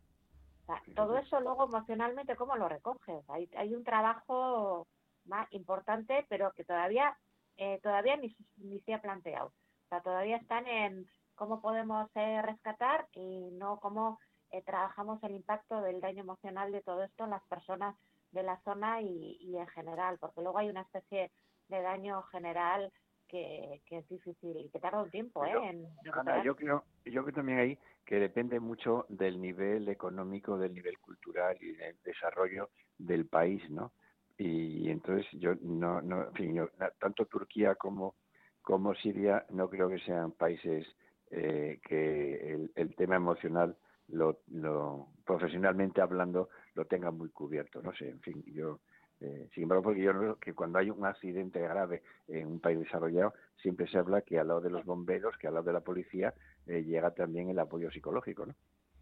O 0.63 0.67
sea, 0.67 0.83
todo 0.95 1.17
eso 1.17 1.41
luego 1.41 1.65
emocionalmente, 1.65 2.37
¿cómo 2.37 2.57
lo 2.57 2.69
recoges? 2.69 3.29
Hay, 3.31 3.49
hay 3.57 3.75
un 3.75 3.85
trabajo 3.85 4.87
más 5.31 5.49
importante, 5.53 6.27
pero 6.29 6.53
que 6.53 6.65
todavía 6.65 7.17
eh, 7.57 7.79
todavía 7.83 8.17
ni, 8.17 8.35
ni 8.57 8.81
se 8.81 8.95
ha 8.95 9.03
planteado. 9.03 9.49
O 9.49 9.89
sea, 9.89 10.01
todavía 10.01 10.37
están 10.37 10.67
en 10.67 11.07
cómo 11.35 11.61
podemos 11.61 12.11
eh, 12.15 12.43
rescatar 12.43 13.07
y 13.13 13.51
no 13.53 13.79
cómo 13.81 14.19
eh, 14.51 14.63
trabajamos 14.63 15.23
el 15.23 15.33
impacto 15.33 15.81
del 15.83 16.01
daño 16.01 16.23
emocional 16.23 16.73
de 16.73 16.83
todo 16.83 17.03
esto 17.03 17.25
en 17.25 17.31
las 17.31 17.43
personas 17.49 17.97
de 18.33 18.43
la 18.43 18.61
zona 18.63 19.03
y, 19.03 19.37
y 19.41 19.57
en 19.57 19.67
general, 19.69 20.17
porque 20.19 20.41
luego 20.41 20.59
hay 20.59 20.69
una 20.69 20.83
especie 20.83 21.31
de 21.69 21.83
daño 21.83 22.23
general 22.25 22.91
que, 23.29 23.83
que, 23.87 23.99
es 23.99 24.09
difícil 24.09 24.57
y 24.57 24.71
que 24.71 24.81
tarda 24.81 25.03
un 25.03 25.11
tiempo 25.11 25.45
¿eh? 25.45 25.53
En 25.63 25.87
Ana, 26.13 26.43
yo 26.43 26.57
creo 26.57 26.85
yo 27.05 27.23
creo 27.23 27.35
también 27.35 27.59
ahí 27.61 27.79
que 28.05 28.17
depende 28.17 28.59
mucho 28.59 29.07
del 29.09 29.41
nivel 29.41 29.89
económico 29.89 30.59
del 30.59 30.75
nivel 30.75 30.99
cultural 30.99 31.57
y 31.61 31.73
del 31.73 31.97
desarrollo 32.03 32.71
del 32.99 33.27
país 33.27 33.63
no 33.71 33.93
y, 34.41 34.91
entonces 34.91 35.27
yo 35.33 35.55
no 35.63 36.01
no 36.01 36.29
en 36.29 36.33
fin, 36.33 36.55
yo, 36.55 36.69
tanto 36.99 37.27
Turquía 37.27 37.75
como 37.75 38.15
como 38.63 38.95
Siria 38.95 39.45
no 39.51 39.69
creo 39.69 39.89
que 39.89 39.99
sean 40.01 40.33
países 40.33 40.87
eh, 41.31 41.79
que 41.87 42.55
el, 42.55 42.73
el, 42.75 42.95
tema 42.97 43.17
emocional 43.17 43.77
lo, 44.09 44.41
lo 44.49 45.09
profesionalmente 45.25 46.01
hablando 46.01 46.49
lo 46.75 46.87
tengan 46.87 47.17
muy 47.17 47.29
cubierto 47.31 47.83
no 47.83 47.93
sé 47.93 48.09
en 48.09 48.21
fin 48.21 48.43
yo 48.47 48.81
eh, 49.21 49.49
sin 49.55 49.65
embargo, 49.65 49.83
porque 49.83 50.01
yo 50.01 50.13
creo 50.13 50.37
que 50.37 50.55
cuando 50.55 50.79
hay 50.79 50.89
un 50.89 51.05
accidente 51.05 51.61
grave 51.61 52.03
en 52.27 52.47
un 52.47 52.61
país 52.61 52.79
desarrollado, 52.79 53.35
siempre 53.61 53.87
se 53.87 53.99
habla 53.99 54.23
que 54.23 54.39
al 54.39 54.49
lado 54.49 54.63
de 54.63 54.71
los 54.71 54.85
bomberos, 54.85 55.37
que 55.37 55.47
al 55.47 55.55
lado 55.55 55.67
de 55.67 55.75
la 55.75 55.83
policía, 55.83 56.33
eh, 56.67 56.83
llega 56.83 57.11
también 57.11 57.51
el 57.51 57.59
apoyo 57.59 57.91
psicológico, 57.91 58.47
¿no? 58.47 58.55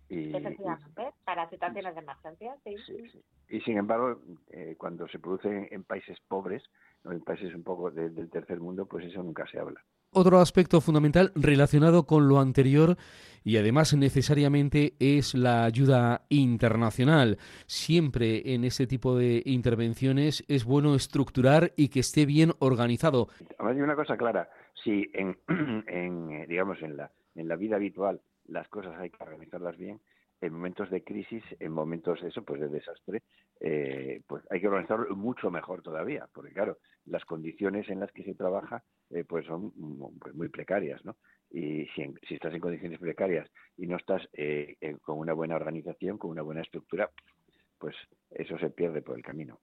Y, 0.08 0.34
Efectivamente, 0.34 1.02
y, 1.02 1.24
para 1.24 1.48
situaciones 1.50 1.94
de 1.94 2.00
emergencia, 2.00 2.56
sí. 2.64 2.76
sí, 2.86 3.10
sí. 3.12 3.22
Y 3.50 3.60
sin 3.60 3.76
embargo, 3.76 4.20
eh, 4.50 4.74
cuando 4.78 5.06
se 5.08 5.18
produce 5.18 5.48
en, 5.48 5.68
en 5.70 5.84
países 5.84 6.18
pobres, 6.28 6.62
¿no? 7.04 7.12
en 7.12 7.20
países 7.20 7.54
un 7.54 7.62
poco 7.62 7.90
de, 7.90 8.10
del 8.10 8.30
tercer 8.30 8.60
mundo, 8.60 8.86
pues 8.86 9.04
eso 9.04 9.22
nunca 9.22 9.46
se 9.50 9.58
habla. 9.58 9.82
Otro 10.10 10.38
aspecto 10.38 10.80
fundamental 10.80 11.32
relacionado 11.34 12.06
con 12.06 12.28
lo 12.28 12.40
anterior 12.40 12.96
y 13.44 13.58
además 13.58 13.94
necesariamente 13.94 14.94
es 14.98 15.34
la 15.34 15.64
ayuda 15.64 16.22
internacional. 16.30 17.36
Siempre 17.66 18.54
en 18.54 18.64
este 18.64 18.86
tipo 18.86 19.16
de 19.16 19.42
intervenciones 19.44 20.44
es 20.48 20.64
bueno 20.64 20.94
estructurar 20.94 21.72
y 21.76 21.88
que 21.88 22.00
esté 22.00 22.24
bien 22.24 22.52
organizado. 22.58 23.28
Hay 23.58 23.80
una 23.82 23.96
cosa 23.96 24.16
clara, 24.16 24.48
si 24.82 25.10
en, 25.12 25.36
en 25.86 26.30
eh, 26.30 26.46
digamos 26.48 26.80
en 26.82 26.96
la 26.96 27.10
en 27.34 27.46
la 27.46 27.56
vida 27.56 27.76
habitual 27.76 28.20
las 28.48 28.68
cosas 28.68 28.98
hay 28.98 29.10
que 29.10 29.22
organizarlas 29.22 29.76
bien, 29.76 30.00
en 30.40 30.52
momentos 30.52 30.88
de 30.90 31.02
crisis, 31.02 31.42
en 31.58 31.72
momentos 31.72 32.20
de 32.20 32.28
eso, 32.28 32.42
pues 32.42 32.60
de 32.60 32.68
desastre, 32.68 33.22
eh, 33.60 34.22
pues 34.26 34.44
hay 34.50 34.60
que 34.60 34.68
organizarlo 34.68 35.16
mucho 35.16 35.50
mejor 35.50 35.82
todavía, 35.82 36.28
porque 36.32 36.52
claro, 36.52 36.78
las 37.06 37.24
condiciones 37.24 37.88
en 37.88 38.00
las 38.00 38.12
que 38.12 38.22
se 38.22 38.34
trabaja 38.34 38.84
eh, 39.10 39.24
pues 39.24 39.46
son 39.46 39.72
muy 39.76 40.48
precarias, 40.48 41.04
¿no? 41.04 41.16
Y 41.50 41.86
si, 41.86 42.02
en, 42.02 42.14
si, 42.28 42.34
estás 42.34 42.54
en 42.54 42.60
condiciones 42.60 43.00
precarias 43.00 43.50
y 43.76 43.86
no 43.86 43.96
estás 43.96 44.28
eh, 44.34 44.76
con 45.02 45.18
una 45.18 45.32
buena 45.32 45.56
organización, 45.56 46.18
con 46.18 46.30
una 46.30 46.42
buena 46.42 46.60
estructura, 46.60 47.10
pues 47.78 47.96
eso 48.30 48.58
se 48.58 48.70
pierde 48.70 49.02
por 49.02 49.16
el 49.16 49.24
camino. 49.24 49.58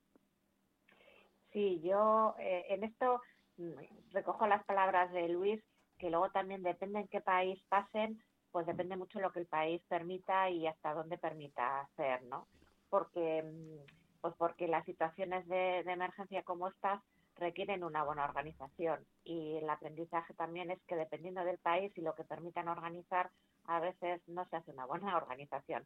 Sí, 1.51 1.79
yo 1.81 2.35
eh, 2.39 2.65
en 2.69 2.83
esto 2.83 3.21
mm, 3.57 4.11
recojo 4.11 4.47
las 4.47 4.63
palabras 4.65 5.11
de 5.13 5.29
Luis, 5.29 5.63
que 5.97 6.09
luego 6.09 6.29
también 6.31 6.63
depende 6.63 6.99
en 6.99 7.07
qué 7.07 7.21
país 7.21 7.61
pasen, 7.69 8.19
pues 8.55 8.67
depende 8.67 8.95
mucho 8.95 9.19
lo 9.19 9.33
que 9.33 9.41
el 9.41 9.47
país 9.47 9.81
permita 9.89 10.49
y 10.49 10.65
hasta 10.65 10.93
dónde 10.93 11.17
permita 11.17 11.81
hacer, 11.81 12.23
¿no? 12.23 12.47
Porque, 12.89 13.43
mm, 13.43 14.21
pues 14.21 14.33
porque 14.37 14.69
las 14.69 14.85
situaciones 14.85 15.45
de, 15.49 15.83
de 15.83 15.91
emergencia 15.91 16.41
como 16.43 16.69
estas 16.69 17.03
requieren 17.35 17.83
una 17.83 18.05
buena 18.05 18.23
organización 18.23 19.05
y 19.25 19.57
el 19.57 19.69
aprendizaje 19.69 20.33
también 20.35 20.71
es 20.71 20.81
que 20.83 20.95
dependiendo 20.95 21.43
del 21.43 21.57
país 21.57 21.91
y 21.97 22.01
lo 22.01 22.15
que 22.15 22.23
permitan 22.23 22.69
organizar, 22.69 23.29
a 23.65 23.81
veces 23.81 24.21
no 24.25 24.47
se 24.47 24.55
hace 24.55 24.71
una 24.71 24.85
buena 24.85 25.17
organización. 25.17 25.85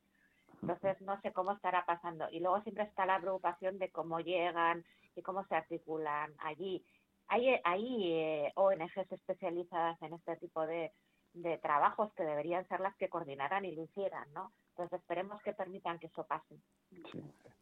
Entonces 0.62 1.02
no 1.02 1.20
sé 1.22 1.34
cómo 1.34 1.54
estará 1.54 1.88
pasando. 1.88 2.30
Y 2.30 2.40
luego 2.40 2.62
siempre 2.62 2.84
está 2.84 3.08
la 3.08 3.20
preocupación 3.20 3.80
de 3.80 3.90
cómo 3.90 4.20
llegan 4.20 4.86
y 5.16 5.24
cómo 5.24 5.44
se 5.46 5.56
articulan 5.56 6.36
allí. 6.38 6.86
Hay, 7.30 7.48
hay 7.64 8.14
eh, 8.14 8.52
ONGs 8.54 9.12
especializadas 9.12 10.00
en 10.04 10.14
este 10.14 10.36
tipo 10.36 10.68
de, 10.68 10.92
de 11.34 11.58
trabajos 11.58 12.12
que 12.14 12.24
deberían 12.24 12.68
ser 12.68 12.80
las 12.80 12.96
que 12.96 13.10
coordinaran 13.10 13.66
y 13.66 13.76
lo 13.76 13.84
hicieran, 13.84 14.32
¿no? 14.34 14.52
Entonces 14.72 15.00
esperemos 15.00 15.42
que 15.42 15.54
permitan 15.54 16.00
que 16.00 16.08
eso 16.08 16.26
pase. 16.26 16.56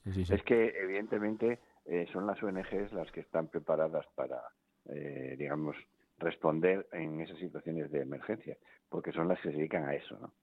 Es 0.05 0.43
que 0.43 0.73
evidentemente 0.79 1.59
eh, 1.85 2.07
son 2.13 2.27
las 2.27 2.41
ONGs 2.41 2.93
las 2.93 3.11
que 3.11 3.21
están 3.21 3.47
preparadas 3.47 4.05
para, 4.15 4.41
eh, 4.85 5.35
digamos, 5.37 5.75
responder 6.17 6.87
en 6.91 7.21
esas 7.21 7.37
situaciones 7.39 7.91
de 7.91 8.01
emergencia, 8.01 8.57
porque 8.89 9.11
son 9.11 9.27
las 9.27 9.39
que 9.39 9.51
se 9.51 9.57
dedican 9.57 9.85
a 9.85 9.95
eso, 9.95 10.17
¿no? 10.19 10.33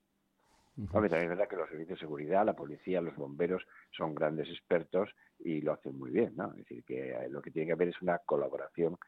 también 0.91 1.15
es 1.23 1.29
verdad 1.29 1.47
que 1.47 1.55
los 1.55 1.69
servicios 1.69 2.01
de 2.01 2.05
seguridad, 2.05 2.45
la 2.45 2.57
policía, 2.57 3.01
los 3.01 3.15
bomberos 3.15 3.65
son 3.93 4.13
grandes 4.13 4.49
expertos 4.49 5.09
y 5.39 5.61
lo 5.61 5.73
hacen 5.73 5.97
muy 5.97 6.11
bien, 6.11 6.35
¿no? 6.35 6.51
Es 6.51 6.57
decir, 6.57 6.83
que 6.83 7.13
eh, 7.13 7.29
lo 7.29 7.41
que 7.41 7.53
tiene 7.53 7.67
que 7.67 7.73
haber 7.75 7.89
es 7.91 8.03
una 8.03 8.19
colaboración 8.19 8.99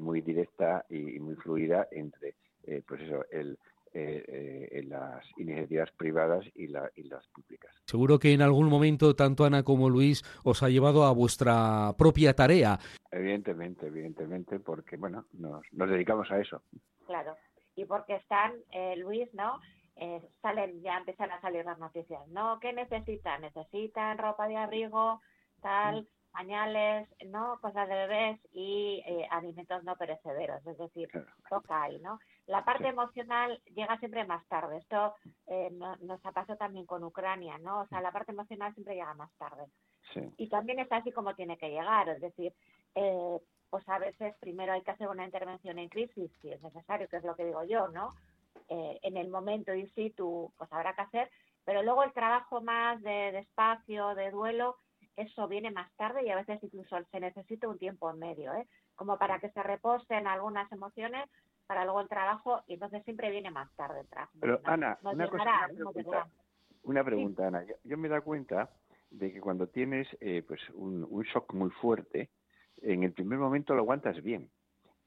muy 0.00 0.22
directa 0.22 0.84
y, 0.90 1.18
muy 1.20 1.34
fluida 1.36 1.88
entre, 1.90 2.36
pues 2.86 3.00
eso, 3.00 3.24
el, 3.30 3.58
eh, 3.92 4.68
en 4.70 4.88
las 4.88 5.24
iniciativas 5.36 5.90
privadas 5.90 6.44
y, 6.54 6.68
la, 6.68 6.88
y 6.94 7.02
las 7.08 7.26
públicas. 7.26 7.74
Seguro 7.86 8.20
que 8.20 8.32
en 8.32 8.40
algún 8.40 8.68
momento 8.68 9.16
tanto 9.16 9.44
Ana 9.44 9.64
como 9.64 9.90
Luis 9.90 10.22
os 10.44 10.62
ha 10.62 10.68
llevado 10.68 11.02
a 11.02 11.12
vuestra 11.12 11.92
propia 11.98 12.32
tarea. 12.32 12.78
Evidentemente, 13.10 13.88
evidentemente, 13.88 14.60
porque 14.60 14.96
bueno, 14.96 15.26
nos, 15.32 15.62
nos 15.72 15.90
dedicamos 15.90 16.30
a 16.30 16.38
eso. 16.38 16.62
Claro, 17.04 17.36
y 17.74 17.84
porque 17.84 18.14
están, 18.14 18.52
eh, 18.70 18.94
Luis, 18.96 19.28
¿no? 19.34 19.58
Eh, 19.96 20.22
salen, 20.40 20.80
ya 20.82 20.96
empiezan 20.96 21.32
a 21.32 21.40
salir 21.40 21.64
las 21.64 21.80
noticias, 21.80 22.26
¿no? 22.28 22.60
¿Qué 22.60 22.72
necesitan? 22.72 23.40
Necesitan 23.40 24.18
ropa 24.18 24.46
de 24.46 24.56
abrigo, 24.56 25.20
tal, 25.60 26.02
mm. 26.02 26.06
Pañales, 26.30 27.08
¿no? 27.26 27.58
Cosas 27.60 27.88
de 27.88 27.94
bebés 27.94 28.40
y 28.52 29.02
alimentos 29.30 29.84
no 29.84 29.96
perecederos, 29.96 30.64
es 30.66 30.78
decir, 30.78 31.08
toca 31.48 31.82
ahí, 31.82 31.98
¿no? 32.00 32.18
La 32.50 32.64
parte 32.64 32.88
emocional 32.88 33.62
llega 33.76 33.96
siempre 33.98 34.24
más 34.24 34.44
tarde. 34.48 34.78
Esto 34.78 35.14
eh, 35.46 35.70
nos 35.70 36.26
ha 36.26 36.32
pasado 36.32 36.58
también 36.58 36.84
con 36.84 37.04
Ucrania, 37.04 37.58
¿no? 37.58 37.82
O 37.82 37.86
sea, 37.86 38.00
la 38.00 38.10
parte 38.10 38.32
emocional 38.32 38.74
siempre 38.74 38.96
llega 38.96 39.14
más 39.14 39.32
tarde. 39.38 39.66
Y 40.36 40.48
también 40.48 40.80
es 40.80 40.90
así 40.90 41.12
como 41.12 41.36
tiene 41.36 41.56
que 41.56 41.70
llegar. 41.70 42.08
Es 42.08 42.20
decir, 42.20 42.52
eh, 42.96 43.38
pues 43.70 43.88
a 43.88 44.00
veces 44.00 44.34
primero 44.40 44.72
hay 44.72 44.82
que 44.82 44.90
hacer 44.90 45.06
una 45.06 45.24
intervención 45.24 45.78
en 45.78 45.88
crisis, 45.88 46.30
si 46.40 46.50
es 46.50 46.60
necesario, 46.60 47.06
que 47.08 47.18
es 47.18 47.24
lo 47.24 47.36
que 47.36 47.44
digo 47.44 47.62
yo, 47.62 47.86
¿no? 47.86 48.10
Eh, 48.68 48.98
en 49.02 49.16
el 49.16 49.28
momento 49.28 49.72
in 49.72 49.88
situ, 49.94 50.52
pues 50.58 50.72
habrá 50.72 50.94
que 50.94 51.02
hacer, 51.02 51.30
pero 51.64 51.84
luego 51.84 52.02
el 52.02 52.12
trabajo 52.12 52.60
más 52.60 53.00
de, 53.02 53.30
de 53.30 53.38
espacio, 53.38 54.16
de 54.16 54.32
duelo, 54.32 54.76
eso 55.16 55.48
viene 55.48 55.70
más 55.70 55.90
tarde 55.96 56.24
y 56.24 56.30
a 56.30 56.36
veces 56.36 56.62
incluso 56.62 56.96
se 57.10 57.20
necesita 57.20 57.68
un 57.68 57.78
tiempo 57.78 58.10
en 58.10 58.18
medio, 58.18 58.54
¿eh? 58.54 58.66
Como 58.94 59.18
para 59.18 59.38
que 59.38 59.50
se 59.50 59.62
reposen 59.62 60.26
algunas 60.26 60.70
emociones 60.72 61.28
para 61.66 61.84
luego 61.84 62.00
el 62.00 62.08
trabajo 62.08 62.62
y 62.66 62.74
entonces 62.74 63.04
siempre 63.04 63.30
viene 63.30 63.50
más 63.50 63.70
tarde 63.76 64.00
el 64.00 64.08
trabajo. 64.08 64.32
Pero 64.40 64.60
Ana, 64.64 64.98
una, 65.02 65.28
pregunta, 67.04 67.46
Ana. 67.46 67.64
Yo, 67.84 67.96
me 67.96 68.08
da 68.08 68.20
cuenta 68.22 68.70
de 69.10 69.32
que 69.32 69.40
cuando 69.40 69.68
tienes 69.68 70.08
eh, 70.20 70.42
pues 70.46 70.60
un, 70.70 71.06
shock 71.32 71.52
muy 71.54 71.70
fuerte, 71.70 72.30
en 72.82 73.02
el 73.04 73.12
primer 73.12 73.38
momento 73.38 73.74
lo 73.74 73.82
aguantas 73.82 74.22
bien 74.22 74.50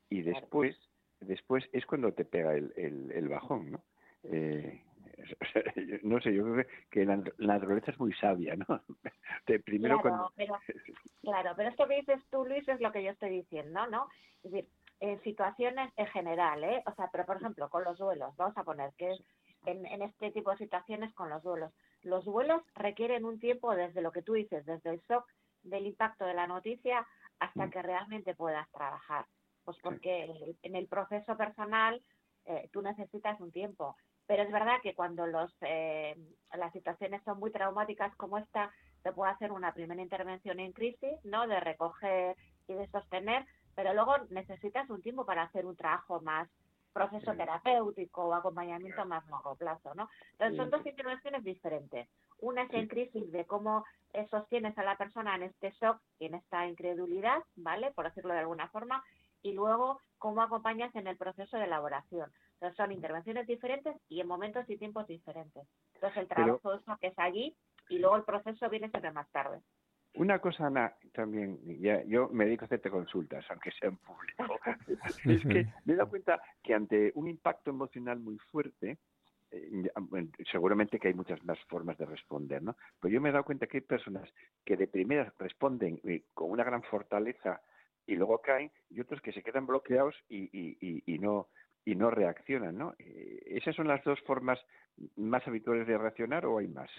y 0.10 0.22
después 0.22 0.78
después 1.20 1.64
es 1.72 1.86
cuando 1.86 2.14
te 2.14 2.26
pega 2.26 2.54
el, 2.54 2.72
el, 2.76 3.28
bajón, 3.30 3.72
¿no? 3.72 3.84
Eh, 4.24 4.84
no 6.04 6.20
sé, 6.22 6.34
yo 6.34 6.44
creo 6.44 6.66
que 6.90 7.06
la, 7.06 7.18
naturaleza 7.38 7.92
es 7.92 8.00
muy 8.00 8.14
sabia, 8.14 8.56
¿no? 8.56 8.82
De 9.48 9.60
primero 9.60 10.02
claro, 10.02 10.32
pero, 10.36 10.60
claro, 11.22 11.54
pero 11.56 11.70
esto 11.70 11.88
que 11.88 11.96
dices 11.98 12.22
tú, 12.30 12.46
Luis, 12.46 12.68
es 12.68 12.80
lo 12.80 12.92
que 12.92 13.04
yo 13.04 13.12
estoy 13.12 13.30
diciendo, 13.30 13.86
¿no? 13.88 14.08
Es 14.44 14.52
decir, 14.52 14.70
en 15.00 15.22
situaciones 15.24 15.92
en 15.98 16.08
general, 16.08 16.64
¿eh? 16.64 16.84
O 16.86 16.94
sea, 16.94 17.10
pero 17.12 17.26
por 17.26 17.38
ejemplo, 17.38 17.70
con 17.70 17.84
los 17.84 17.98
duelos, 17.98 18.36
vamos 18.38 18.58
a 18.58 18.64
poner 18.64 18.92
que 18.98 19.12
es 19.12 19.24
en, 19.66 19.86
en 19.86 20.02
este 20.02 20.32
tipo 20.32 20.52
de 20.52 20.58
situaciones 20.58 21.14
con 21.14 21.30
los 21.30 21.44
duelos. 21.44 21.74
Los 22.04 22.26
duelos 22.26 22.62
requieren 22.76 23.26
un 23.26 23.40
tiempo 23.40 23.76
desde 23.76 24.02
lo 24.02 24.12
que 24.12 24.22
tú 24.22 24.34
dices, 24.34 24.66
desde 24.66 24.90
el 24.92 25.00
shock 25.02 25.26
del 25.64 25.88
impacto 25.88 26.26
de 26.26 26.34
la 26.34 26.48
noticia 26.48 27.08
hasta 27.40 27.66
mm. 27.66 27.70
que 27.72 27.82
realmente 27.82 28.36
puedas 28.36 28.70
trabajar. 28.72 29.26
Pues 29.64 29.78
porque 29.82 30.56
en 30.62 30.76
el 30.76 30.88
proceso 30.88 31.38
personal 31.38 32.02
eh, 32.46 32.70
tú 32.72 32.82
necesitas 32.82 33.40
un 33.40 33.52
tiempo. 33.52 33.96
Pero 34.34 34.46
es 34.46 34.52
verdad 34.52 34.82
que 34.82 34.96
cuando 34.96 35.28
los, 35.28 35.56
eh, 35.62 36.18
las 36.58 36.74
situaciones 36.74 37.22
son 37.22 37.38
muy 37.38 37.52
traumáticas 37.52 38.16
como 38.16 38.40
esta, 38.40 38.72
se 39.04 39.12
puede 39.12 39.32
hacer 39.32 39.52
una 39.52 39.76
primera 39.76 40.02
intervención 40.02 40.60
en 40.60 40.72
crisis, 40.72 41.24
¿no? 41.24 41.46
De 41.46 41.60
recoger 41.60 42.36
y 42.68 42.74
de 42.74 42.88
sostener, 42.88 43.46
pero 43.76 43.94
luego 43.94 44.18
necesitas 44.32 44.90
un 44.90 45.04
tiempo 45.04 45.24
para 45.24 45.44
hacer 45.44 45.68
un 45.68 45.76
trabajo 45.76 46.20
más 46.22 46.50
proceso 46.94 47.36
terapéutico 47.36 48.26
o 48.26 48.34
acompañamiento 48.34 49.06
más 49.06 49.24
largo 49.30 49.56
plazo, 49.56 49.94
¿no? 49.94 50.10
Entonces 50.32 50.58
son 50.58 50.72
dos 50.72 50.84
intervenciones 50.88 51.44
diferentes. 51.44 52.10
Una 52.40 52.64
es 52.64 52.74
en 52.74 52.88
crisis 52.88 53.32
de 53.32 53.46
cómo 53.46 53.86
eh, 54.14 54.26
sostienes 54.32 54.76
a 54.80 54.84
la 54.84 54.98
persona 54.98 55.36
en 55.36 55.44
este 55.44 55.70
shock 55.80 56.02
y 56.18 56.26
en 56.26 56.34
esta 56.34 56.66
incredulidad, 56.66 57.44
¿vale? 57.56 57.92
Por 57.92 58.06
decirlo 58.06 58.34
de 58.34 58.40
alguna 58.40 58.68
forma, 58.70 59.04
y 59.44 59.52
luego 59.52 60.00
cómo 60.18 60.42
acompañas 60.42 60.96
en 60.96 61.06
el 61.06 61.18
proceso 61.18 61.56
de 61.58 61.66
elaboración. 61.66 62.32
Entonces 62.64 62.78
son 62.78 62.94
intervenciones 62.94 63.46
diferentes 63.46 63.94
y 64.08 64.22
en 64.22 64.28
momentos 64.28 64.64
y 64.70 64.78
tiempos 64.78 65.06
diferentes. 65.06 65.68
Entonces 65.96 66.18
el 66.18 66.28
trabajo 66.30 66.76
es 66.76 66.88
lo 66.88 66.98
que 66.98 67.08
es 67.08 67.20
allí 67.20 67.54
y 67.90 68.00
luego 68.00 68.16
el 68.16 68.24
proceso 68.24 68.70
viene 68.70 68.88
siempre 68.90 69.12
más 69.12 69.30
tarde. 69.32 69.60
Una 70.14 70.40
cosa, 70.40 70.68
Ana, 70.68 70.96
también, 71.12 71.60
ya, 71.82 72.02
yo 72.06 72.30
me 72.30 72.46
dedico 72.46 72.64
a 72.64 72.68
hacerte 72.68 72.90
consultas, 72.90 73.44
aunque 73.50 73.72
sea 73.72 73.90
en 73.90 73.98
público, 73.98 74.46
es 75.26 75.42
que 75.42 75.68
me 75.84 75.94
he 75.94 75.96
dado 75.98 76.10
cuenta 76.10 76.42
que 76.64 76.74
ante 76.74 77.12
un 77.16 77.28
impacto 77.28 77.72
emocional 77.72 78.22
muy 78.22 78.38
fuerte, 78.38 78.98
eh, 79.52 79.90
seguramente 80.50 81.00
que 81.00 81.10
hay 81.10 81.16
muchas 81.16 81.44
más 81.44 81.60
formas 81.66 81.98
de 81.98 82.06
responder, 82.06 82.64
¿no? 82.64 82.78
Pero 83.02 83.14
yo 83.14 83.20
me 83.20 83.28
he 83.28 83.34
dado 83.34 83.44
cuenta 83.44 83.68
que 83.68 83.78
hay 83.78 83.82
personas 83.82 84.30
que 84.64 84.78
de 84.78 84.88
primera 84.88 85.34
responden 85.38 86.00
eh, 86.06 86.24
con 86.34 86.50
una 86.50 86.64
gran 86.64 86.84
fortaleza 86.84 87.60
y 88.06 88.16
luego 88.16 88.40
caen, 88.40 88.72
y 88.90 89.02
otros 89.02 89.22
que 89.22 89.34
se 89.34 89.44
quedan 89.44 89.66
bloqueados 89.66 90.16
y, 90.30 90.50
y, 90.58 91.04
y, 91.06 91.20
no 91.20 91.48
y 91.86 91.96
no 91.96 92.10
reaccionan, 92.10 92.78
¿no? 92.78 92.94
Eh, 93.00 93.42
¿Esas 93.46 93.76
son 93.76 93.88
las 93.88 94.04
dos 94.04 94.20
formas 94.22 94.60
más 95.16 95.46
habituales 95.48 95.88
de 95.88 95.98
reaccionar 95.98 96.46
o 96.46 96.58
hay 96.58 96.68
más? 96.68 96.90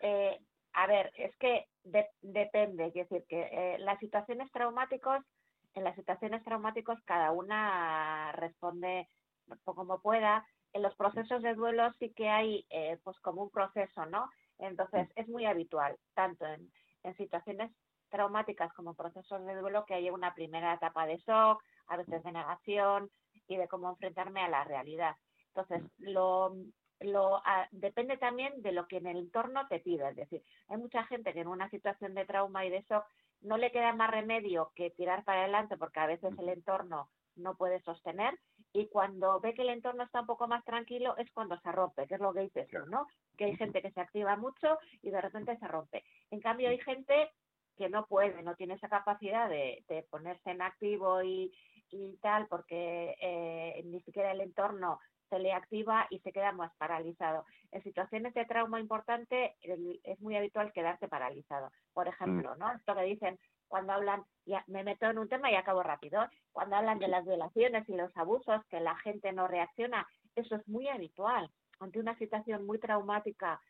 Eh, 0.00 0.38
a 0.74 0.86
ver, 0.86 1.12
es 1.16 1.34
que 1.36 1.66
depende, 2.22 2.86
es 2.86 2.94
decir, 2.94 3.24
que 3.28 3.48
eh, 3.52 3.78
las 3.78 3.98
situaciones 4.00 4.50
traumáticas, 4.50 5.24
en 5.74 5.84
las 5.84 5.94
situaciones 5.94 6.42
traumáticas 6.44 7.00
cada 7.04 7.30
una 7.32 8.32
responde 8.32 9.08
como 9.64 10.00
pueda. 10.00 10.44
En 10.72 10.82
los 10.82 10.94
procesos 10.96 11.42
de 11.42 11.54
duelo 11.54 11.92
sí 11.94 12.12
que 12.12 12.28
hay 12.28 12.66
eh, 12.70 12.98
pues 13.04 13.18
como 13.20 13.44
un 13.44 13.50
proceso, 13.50 14.04
¿no? 14.06 14.28
Entonces 14.58 15.08
es 15.14 15.28
muy 15.28 15.46
habitual, 15.46 15.96
tanto 16.14 16.44
en, 16.46 16.70
en 17.04 17.16
situaciones 17.16 17.70
traumáticas 18.08 18.72
como 18.74 18.94
procesos 18.94 19.44
de 19.46 19.54
duelo, 19.54 19.84
que 19.84 19.94
haya 19.94 20.12
una 20.12 20.34
primera 20.34 20.74
etapa 20.74 21.06
de 21.06 21.18
shock, 21.18 21.62
a 21.86 21.96
veces 21.96 22.22
de 22.24 22.32
negación 22.32 23.10
y 23.48 23.56
de 23.56 23.68
cómo 23.68 23.90
enfrentarme 23.90 24.40
a 24.40 24.48
la 24.48 24.64
realidad. 24.64 25.16
Entonces, 25.48 25.82
lo, 25.98 26.54
lo 27.00 27.36
ah, 27.44 27.68
depende 27.70 28.16
también 28.16 28.62
de 28.62 28.72
lo 28.72 28.86
que 28.86 28.98
en 28.98 29.06
el 29.06 29.18
entorno 29.18 29.66
te 29.68 29.80
pida. 29.80 30.10
Es 30.10 30.16
decir, 30.16 30.42
hay 30.68 30.76
mucha 30.78 31.04
gente 31.04 31.32
que 31.32 31.40
en 31.40 31.48
una 31.48 31.68
situación 31.70 32.14
de 32.14 32.24
trauma 32.24 32.64
y 32.64 32.70
de 32.70 32.82
shock 32.82 33.04
no 33.42 33.56
le 33.56 33.70
queda 33.70 33.92
más 33.92 34.10
remedio 34.10 34.72
que 34.74 34.90
tirar 34.90 35.24
para 35.24 35.42
adelante 35.42 35.76
porque 35.76 36.00
a 36.00 36.06
veces 36.06 36.32
el 36.38 36.48
entorno 36.48 37.10
no 37.36 37.56
puede 37.56 37.80
sostener 37.82 38.38
y 38.72 38.88
cuando 38.88 39.40
ve 39.40 39.54
que 39.54 39.62
el 39.62 39.68
entorno 39.68 40.02
está 40.02 40.20
un 40.20 40.26
poco 40.26 40.48
más 40.48 40.64
tranquilo 40.64 41.16
es 41.16 41.30
cuando 41.32 41.58
se 41.60 41.70
rompe, 41.70 42.06
que 42.06 42.14
es 42.14 42.20
lo 42.20 42.32
que 42.32 42.40
dices 42.40 42.68
¿no? 42.88 43.06
Que 43.36 43.44
hay 43.44 43.56
gente 43.56 43.82
que 43.82 43.90
se 43.90 44.00
activa 44.00 44.36
mucho 44.36 44.78
y 45.02 45.10
de 45.10 45.20
repente 45.20 45.56
se 45.58 45.68
rompe. 45.68 46.04
En 46.30 46.40
cambio 46.40 46.68
hay 46.68 46.78
gente 46.78 47.30
que 47.76 47.88
no 47.88 48.06
puede, 48.06 48.42
no 48.42 48.54
tiene 48.54 48.74
esa 48.74 48.88
capacidad 48.88 49.48
de, 49.48 49.84
ponerse 50.10 50.50
en 50.50 50.62
activo 50.62 51.22
y, 51.22 51.52
y 51.94 52.16
tal, 52.18 52.46
porque 52.48 53.16
eh, 53.20 53.82
ni 53.84 54.00
siquiera 54.02 54.32
el 54.32 54.40
entorno 54.40 54.98
se 55.30 55.38
le 55.38 55.52
activa 55.52 56.06
y 56.10 56.18
se 56.20 56.32
queda 56.32 56.52
más 56.52 56.72
paralizado. 56.76 57.44
En 57.72 57.82
situaciones 57.82 58.34
de 58.34 58.44
trauma 58.44 58.80
importante 58.80 59.56
es 59.62 60.20
muy 60.20 60.36
habitual 60.36 60.72
quedarse 60.72 61.08
paralizado. 61.08 61.70
Por 61.92 62.08
ejemplo, 62.08 62.54
mm. 62.54 62.58
¿no? 62.58 62.72
Esto 62.72 62.94
que 62.94 63.02
dicen 63.02 63.38
cuando 63.68 63.92
hablan, 63.92 64.24
ya 64.46 64.62
me 64.68 64.84
meto 64.84 65.06
en 65.06 65.18
un 65.18 65.28
tema 65.28 65.50
y 65.50 65.56
acabo 65.56 65.82
rápido, 65.82 66.24
cuando 66.52 66.76
hablan 66.76 66.98
de 66.98 67.08
las 67.08 67.24
violaciones 67.24 67.88
y 67.88 67.96
los 67.96 68.16
abusos, 68.16 68.64
que 68.68 68.78
la 68.78 68.96
gente 68.98 69.32
no 69.32 69.48
reacciona, 69.48 70.06
eso 70.36 70.56
es 70.56 70.68
muy 70.68 70.88
habitual. 70.88 71.50
ante 71.80 71.98
una 71.98 72.16
situación 72.18 72.64
muy 72.66 72.78
traumática, 72.78 73.60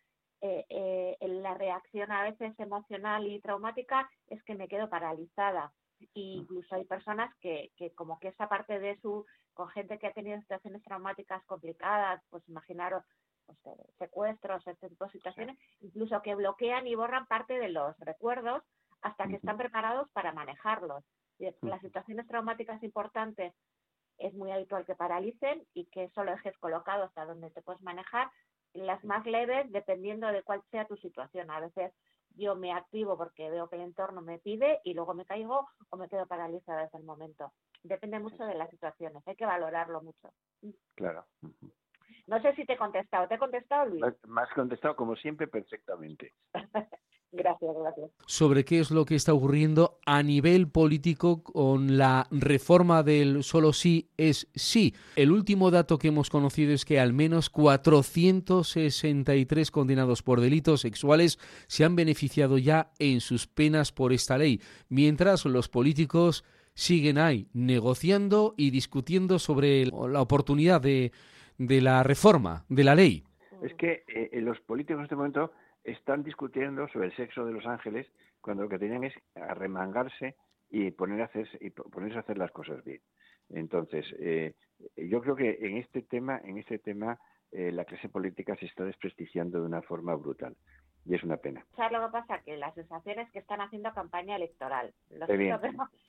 eh, 0.42 0.66
eh, 0.68 1.16
la 1.20 1.54
reacción 1.54 2.12
a 2.12 2.24
veces 2.24 2.52
emocional 2.60 3.26
y 3.26 3.40
traumática 3.40 4.10
es 4.28 4.42
que 4.44 4.54
me 4.54 4.68
quedo 4.68 4.90
paralizada. 4.90 5.72
E 6.14 6.20
incluso 6.20 6.74
hay 6.74 6.84
personas 6.84 7.34
que, 7.40 7.72
que 7.76 7.92
como 7.92 8.18
que 8.18 8.28
esa 8.28 8.48
parte 8.48 8.78
de 8.78 8.98
su, 9.00 9.24
con 9.54 9.68
gente 9.68 9.98
que 9.98 10.06
ha 10.06 10.12
tenido 10.12 10.40
situaciones 10.40 10.82
traumáticas 10.82 11.44
complicadas, 11.44 12.22
pues 12.30 12.46
imaginaros 12.48 13.04
pues, 13.46 13.78
secuestros, 13.98 14.66
este 14.66 14.88
tipo 14.88 15.04
de 15.04 15.12
situaciones, 15.12 15.58
incluso 15.80 16.20
que 16.22 16.34
bloquean 16.34 16.86
y 16.86 16.94
borran 16.94 17.26
parte 17.26 17.58
de 17.58 17.68
los 17.68 17.98
recuerdos 18.00 18.62
hasta 19.02 19.26
que 19.28 19.36
están 19.36 19.56
preparados 19.58 20.08
para 20.12 20.32
manejarlos. 20.32 21.04
Las 21.62 21.80
situaciones 21.80 22.26
traumáticas 22.26 22.82
importantes 22.82 23.54
es 24.18 24.32
muy 24.34 24.50
habitual 24.50 24.84
que 24.86 24.94
paralicen 24.94 25.66
y 25.74 25.86
que 25.86 26.08
solo 26.10 26.30
dejes 26.30 26.56
colocado 26.58 27.04
hasta 27.04 27.26
donde 27.26 27.50
te 27.50 27.62
puedes 27.62 27.82
manejar. 27.82 28.30
Las 28.72 29.04
más 29.04 29.26
leves, 29.26 29.70
dependiendo 29.70 30.26
de 30.28 30.42
cuál 30.42 30.62
sea 30.70 30.86
tu 30.86 30.96
situación. 30.96 31.50
A 31.50 31.60
veces 31.60 31.92
yo 32.34 32.56
me 32.56 32.72
activo 32.72 33.16
porque 33.16 33.50
veo 33.50 33.68
que 33.68 33.76
el 33.76 33.82
entorno 33.82 34.20
me 34.20 34.38
pide 34.38 34.80
y 34.84 34.94
luego 34.94 35.14
me 35.14 35.24
caigo 35.24 35.68
o 35.90 35.96
me 35.96 36.08
quedo 36.08 36.26
paralizada 36.26 36.82
desde 36.82 36.98
el 36.98 37.04
momento. 37.04 37.52
Depende 37.82 38.18
mucho 38.18 38.44
de 38.44 38.54
las 38.54 38.70
situaciones, 38.70 39.26
hay 39.26 39.36
que 39.36 39.46
valorarlo 39.46 40.02
mucho. 40.02 40.32
Claro. 40.94 41.26
No 42.26 42.40
sé 42.40 42.54
si 42.54 42.64
te 42.64 42.74
he 42.74 42.78
contestado. 42.78 43.28
¿Te 43.28 43.34
he 43.34 43.38
contestado, 43.38 43.86
Luis? 43.86 44.02
Me 44.26 44.40
has 44.40 44.50
contestado, 44.54 44.96
como 44.96 45.14
siempre, 45.16 45.46
perfectamente. 45.46 46.32
Gracias, 47.36 47.74
gracias. 47.76 48.10
Sobre 48.26 48.64
qué 48.64 48.78
es 48.78 48.92
lo 48.92 49.04
que 49.04 49.16
está 49.16 49.34
ocurriendo 49.34 49.98
a 50.06 50.22
nivel 50.22 50.68
político 50.68 51.42
con 51.42 51.98
la 51.98 52.28
reforma 52.30 53.02
del 53.02 53.42
solo 53.42 53.72
sí 53.72 54.08
es 54.16 54.48
sí. 54.54 54.94
El 55.16 55.32
último 55.32 55.72
dato 55.72 55.98
que 55.98 56.06
hemos 56.08 56.30
conocido 56.30 56.72
es 56.72 56.84
que 56.84 57.00
al 57.00 57.12
menos 57.12 57.50
463 57.50 59.72
condenados 59.72 60.22
por 60.22 60.40
delitos 60.40 60.82
sexuales 60.82 61.40
se 61.66 61.84
han 61.84 61.96
beneficiado 61.96 62.56
ya 62.58 62.92
en 63.00 63.20
sus 63.20 63.48
penas 63.48 63.90
por 63.90 64.12
esta 64.12 64.38
ley, 64.38 64.60
mientras 64.88 65.44
los 65.44 65.68
políticos 65.68 66.44
siguen 66.74 67.18
ahí 67.18 67.48
negociando 67.52 68.54
y 68.56 68.70
discutiendo 68.70 69.40
sobre 69.40 69.86
la 69.86 70.20
oportunidad 70.20 70.80
de, 70.80 71.10
de 71.58 71.80
la 71.80 72.04
reforma 72.04 72.64
de 72.68 72.84
la 72.84 72.94
ley. 72.94 73.24
Es 73.62 73.74
que 73.74 74.04
eh, 74.06 74.40
los 74.40 74.60
políticos 74.60 74.98
en 74.98 75.04
este 75.04 75.16
momento 75.16 75.50
están 75.84 76.22
discutiendo 76.22 76.88
sobre 76.88 77.06
el 77.06 77.16
sexo 77.16 77.44
de 77.44 77.52
los 77.52 77.66
ángeles 77.66 78.06
cuando 78.40 78.64
lo 78.64 78.68
que 78.68 78.78
tenían 78.78 79.04
es 79.04 79.14
arremangarse 79.34 80.34
y, 80.70 80.90
poner 80.90 81.22
a 81.22 81.26
hacer, 81.26 81.48
y 81.60 81.70
ponerse 81.70 82.16
a 82.16 82.20
hacer 82.20 82.38
las 82.38 82.50
cosas 82.50 82.82
bien. 82.84 83.00
Entonces, 83.50 84.06
eh, 84.18 84.54
yo 84.96 85.20
creo 85.20 85.36
que 85.36 85.58
en 85.60 85.76
este 85.76 86.02
tema, 86.02 86.40
en 86.42 86.58
este 86.58 86.78
tema, 86.78 87.18
eh, 87.52 87.70
la 87.70 87.84
clase 87.84 88.08
política 88.08 88.56
se 88.56 88.66
está 88.66 88.84
desprestigiando 88.84 89.60
de 89.60 89.66
una 89.66 89.82
forma 89.82 90.14
brutal 90.14 90.56
y 91.06 91.14
es 91.14 91.22
una 91.22 91.36
pena. 91.36 91.64
¿Sabes 91.76 91.92
lo 91.92 92.06
que 92.06 92.12
pasa? 92.12 92.40
Que 92.40 92.56
la 92.56 92.72
sensación 92.72 93.20
es 93.20 93.30
que 93.30 93.38
están 93.38 93.60
haciendo 93.60 93.92
campaña 93.92 94.36
electoral. 94.36 94.92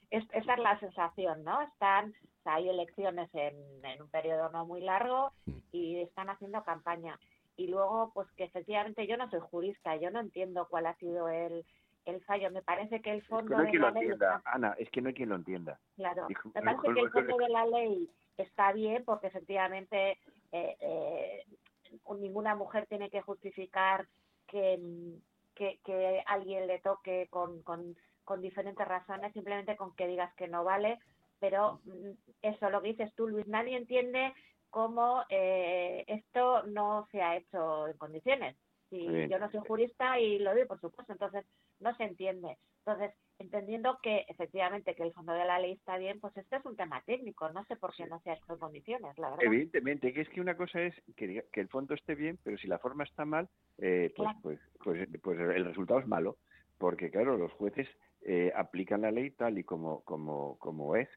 es, 0.10 0.24
esa 0.32 0.54
es 0.54 0.60
la 0.60 0.80
sensación, 0.80 1.44
¿no? 1.44 1.62
Están, 1.62 2.14
hay 2.46 2.70
elecciones 2.70 3.30
en, 3.34 3.56
en 3.84 4.02
un 4.02 4.10
periodo 4.10 4.50
no 4.52 4.66
muy 4.66 4.82
largo 4.82 5.34
mm. 5.46 5.52
y 5.74 6.02
están 6.02 6.30
haciendo 6.30 6.64
campaña 6.64 7.20
y 7.58 7.68
luego 7.68 8.12
pues 8.14 8.30
que 8.32 8.44
efectivamente 8.44 9.08
yo 9.08 9.18
no 9.18 9.30
soy 9.30 9.40
jurista, 9.40 9.96
yo 9.96 10.12
no 10.12 10.20
entiendo 10.20 10.68
cuál 10.70 10.88
ha 10.88 10.96
sido 10.96 11.30
el, 11.30 11.66
el 12.06 12.22
fallo. 12.22 12.52
Me 12.52 12.62
parece 12.62 13.02
que 13.02 13.12
el 13.12 13.24
fondo 13.24 13.58
de 13.58 13.74
la 13.74 13.92
ley 13.92 14.10
Ana, 14.46 14.76
es 14.78 14.90
que 14.90 15.02
no 15.02 15.10
hay 15.10 15.16
quien 15.16 15.30
lo 15.30 15.36
entienda. 15.36 15.80
Claro, 15.96 16.28
me 16.30 16.62
parece 16.62 16.94
que 16.94 17.00
el 17.02 17.12
fondo 17.12 17.38
de 17.38 17.50
la 17.50 17.66
ley 17.66 18.10
está 18.38 18.74
bien 18.74 19.04
porque 19.06 19.28
efectivamente 19.28 20.18
eh, 20.52 20.78
eh, 20.80 21.46
ninguna 22.20 22.56
mujer 22.56 22.86
tiene 22.88 23.10
que 23.10 23.22
justificar 23.22 24.08
que, 24.48 24.80
que, 25.56 25.80
que 25.84 26.24
alguien 26.28 26.68
le 26.68 26.80
toque 26.80 27.28
con, 27.30 27.62
con, 27.64 27.96
con 28.24 28.42
diferentes 28.42 28.88
razones, 28.88 29.34
simplemente 29.34 29.76
con 29.76 29.96
que 29.96 30.08
digas 30.08 30.34
que 30.36 30.48
no 30.48 30.64
vale, 30.64 31.00
pero 31.40 31.80
mm, 31.86 32.12
eso, 32.42 32.70
lo 32.70 32.82
que 32.82 32.90
dices 32.90 33.14
tú, 33.16 33.28
Luis, 33.28 33.48
nadie 33.48 33.78
entiende 33.78 34.34
cómo 34.76 35.24
eh, 35.30 36.04
esto 36.06 36.64
no 36.64 37.08
se 37.10 37.22
ha 37.22 37.38
hecho 37.38 37.88
en 37.88 37.96
condiciones. 37.96 38.58
Si 38.90 39.06
yo 39.30 39.40
no 39.40 39.50
soy 39.50 39.62
jurista 39.66 40.20
y 40.20 40.38
lo 40.40 40.54
digo, 40.54 40.68
por 40.68 40.82
supuesto, 40.82 41.14
entonces 41.14 41.46
no 41.80 41.96
se 41.96 42.04
entiende. 42.04 42.58
Entonces, 42.86 43.16
entendiendo 43.40 43.98
que 44.04 44.26
efectivamente 44.28 44.94
que 44.94 45.04
el 45.04 45.14
fondo 45.14 45.32
de 45.32 45.46
la 45.46 45.60
ley 45.60 45.72
está 45.72 45.98
bien, 45.98 46.20
pues 46.20 46.36
este 46.36 46.58
es 46.58 46.66
un 46.66 46.76
tema 46.76 47.02
técnico, 47.06 47.50
no 47.54 47.64
sé 47.68 47.78
por 47.78 47.96
qué 47.96 48.06
no 48.06 48.20
se 48.20 48.32
ha 48.32 48.34
hecho 48.34 48.52
en 48.52 48.60
condiciones, 48.60 49.18
la 49.18 49.30
verdad. 49.30 49.46
Evidentemente, 49.46 50.12
que 50.12 50.20
es 50.20 50.30
que 50.30 50.42
una 50.42 50.58
cosa 50.58 50.82
es 50.82 50.94
que, 51.16 51.46
que 51.54 51.62
el 51.62 51.70
fondo 51.70 51.94
esté 51.94 52.14
bien, 52.14 52.38
pero 52.44 52.58
si 52.58 52.68
la 52.68 52.78
forma 52.78 53.06
está 53.06 53.24
mal, 53.24 53.48
eh, 53.78 54.14
pues, 54.18 54.30
pues, 54.44 54.60
pues, 54.84 55.08
pues, 55.24 55.40
el 55.40 55.64
resultado 55.64 56.02
es 56.02 56.08
malo, 56.08 56.36
porque 56.78 57.10
claro, 57.10 57.38
los 57.38 57.54
jueces 57.54 57.88
eh, 58.24 58.52
aplican 58.54 59.04
la 59.04 59.12
ley 59.12 59.32
tal 59.32 59.58
y 59.58 59.64
como, 59.64 60.02
como, 60.02 60.58
como 60.60 60.98
es, 60.98 61.08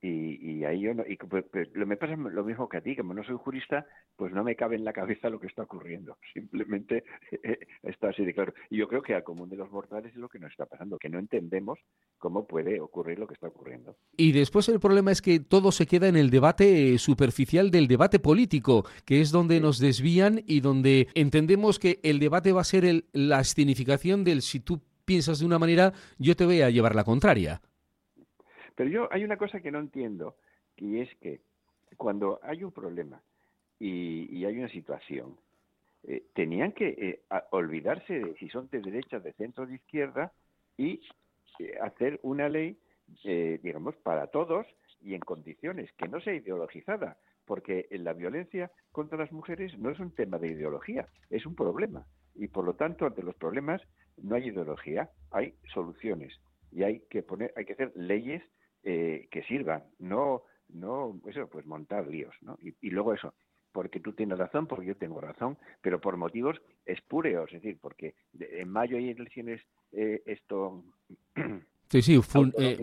y, 0.00 0.52
y 0.58 0.64
ahí 0.64 0.80
yo 0.80 0.94
no, 0.94 1.04
y 1.06 1.16
pues, 1.16 1.44
pues, 1.50 1.68
lo 1.74 1.86
me 1.86 1.96
pasa 1.96 2.14
lo 2.16 2.44
mismo 2.44 2.68
que 2.68 2.76
a 2.76 2.80
ti, 2.80 2.94
como 2.94 3.14
no 3.14 3.24
soy 3.24 3.36
jurista, 3.36 3.84
pues 4.16 4.32
no 4.32 4.44
me 4.44 4.54
cabe 4.54 4.76
en 4.76 4.84
la 4.84 4.92
cabeza 4.92 5.28
lo 5.28 5.40
que 5.40 5.48
está 5.48 5.62
ocurriendo. 5.62 6.16
Simplemente 6.32 7.04
eh, 7.42 7.58
está 7.82 8.10
así 8.10 8.24
de 8.24 8.34
claro. 8.34 8.54
Y 8.70 8.78
yo 8.78 8.88
creo 8.88 9.02
que 9.02 9.14
al 9.14 9.24
común 9.24 9.48
de 9.48 9.56
los 9.56 9.70
mortales 9.70 10.12
es 10.12 10.18
lo 10.18 10.28
que 10.28 10.38
nos 10.38 10.50
está 10.52 10.66
pasando, 10.66 10.98
que 10.98 11.08
no 11.08 11.18
entendemos 11.18 11.78
cómo 12.18 12.46
puede 12.46 12.80
ocurrir 12.80 13.18
lo 13.18 13.26
que 13.26 13.34
está 13.34 13.48
ocurriendo. 13.48 13.96
Y 14.16 14.32
después 14.32 14.68
el 14.68 14.80
problema 14.80 15.10
es 15.10 15.20
que 15.20 15.40
todo 15.40 15.72
se 15.72 15.86
queda 15.86 16.08
en 16.08 16.16
el 16.16 16.30
debate 16.30 16.96
superficial 16.98 17.70
del 17.70 17.88
debate 17.88 18.20
político, 18.20 18.84
que 19.04 19.20
es 19.20 19.32
donde 19.32 19.60
nos 19.60 19.78
desvían 19.78 20.42
y 20.46 20.60
donde 20.60 21.08
entendemos 21.14 21.78
que 21.78 21.98
el 22.02 22.20
debate 22.20 22.52
va 22.52 22.60
a 22.60 22.64
ser 22.64 22.84
el, 22.84 23.06
la 23.12 23.42
significación 23.42 24.22
del 24.22 24.42
si 24.42 24.60
tú 24.60 24.80
piensas 25.04 25.40
de 25.40 25.46
una 25.46 25.58
manera, 25.58 25.92
yo 26.18 26.36
te 26.36 26.44
voy 26.44 26.60
a 26.60 26.70
llevar 26.70 26.94
la 26.94 27.02
contraria. 27.02 27.62
Pero 28.78 28.90
yo 28.90 29.08
hay 29.10 29.24
una 29.24 29.36
cosa 29.36 29.58
que 29.58 29.72
no 29.72 29.80
entiendo, 29.80 30.36
y 30.76 31.00
es 31.00 31.12
que 31.16 31.40
cuando 31.96 32.38
hay 32.44 32.62
un 32.62 32.70
problema 32.70 33.20
y, 33.80 34.44
hay 34.44 34.56
una 34.56 34.68
situación, 34.68 35.36
eh, 36.04 36.22
tenían 36.32 36.70
que 36.70 36.86
eh, 36.90 37.22
olvidarse 37.50 38.20
de 38.20 38.36
si 38.36 38.48
son 38.48 38.68
de 38.70 38.80
derecha, 38.80 39.18
de 39.18 39.32
centro, 39.32 39.66
de 39.66 39.74
izquierda 39.74 40.32
y 40.76 41.00
eh, 41.58 41.76
hacer 41.82 42.20
una 42.22 42.48
ley, 42.48 42.78
digamos, 43.24 43.96
para 43.96 44.28
todos 44.28 44.64
y 45.00 45.14
en 45.14 45.20
condiciones 45.22 45.90
que 45.94 46.06
no 46.06 46.20
sea 46.20 46.34
ideologizada, 46.34 47.16
porque 47.46 47.88
la 47.90 48.12
violencia 48.12 48.70
contra 48.92 49.18
las 49.18 49.32
mujeres 49.32 49.76
no 49.76 49.90
es 49.90 49.98
un 49.98 50.12
tema 50.12 50.38
de 50.38 50.52
ideología, 50.52 51.08
es 51.30 51.44
un 51.46 51.56
problema. 51.56 52.06
Y 52.36 52.46
por 52.46 52.64
lo 52.64 52.74
tanto, 52.74 53.06
ante 53.06 53.24
los 53.24 53.34
problemas 53.34 53.82
no 54.18 54.36
hay 54.36 54.50
ideología, 54.50 55.10
hay 55.32 55.54
soluciones 55.74 56.32
y 56.70 56.84
hay 56.84 57.00
que 57.10 57.24
poner, 57.24 57.52
hay 57.56 57.64
que 57.64 57.72
hacer 57.72 57.90
leyes 57.96 58.40
eh, 58.90 59.28
que 59.30 59.42
sirvan, 59.42 59.84
no, 59.98 60.44
no, 60.70 61.20
eso, 61.26 61.46
pues 61.46 61.66
montar 61.66 62.06
líos, 62.06 62.34
¿no? 62.40 62.58
Y, 62.62 62.88
luego 62.88 63.12
eso, 63.12 63.34
porque 63.70 64.00
tú 64.00 64.14
tienes 64.14 64.38
razón, 64.38 64.66
porque 64.66 64.86
yo 64.86 64.96
tengo 64.96 65.20
razón, 65.20 65.58
pero 65.82 66.00
por 66.00 66.16
motivos 66.16 66.58
espúreos, 66.86 67.52
es 67.52 67.60
decir, 67.60 67.78
porque 67.82 68.14
en 68.40 68.66
mayo 68.70 68.96
hay 68.96 69.10
elecciones 69.10 69.60
eh, 69.92 70.22
esto... 70.24 70.82
Sí, 71.90 72.02
sí, 72.02 72.20
eh, 72.58 72.76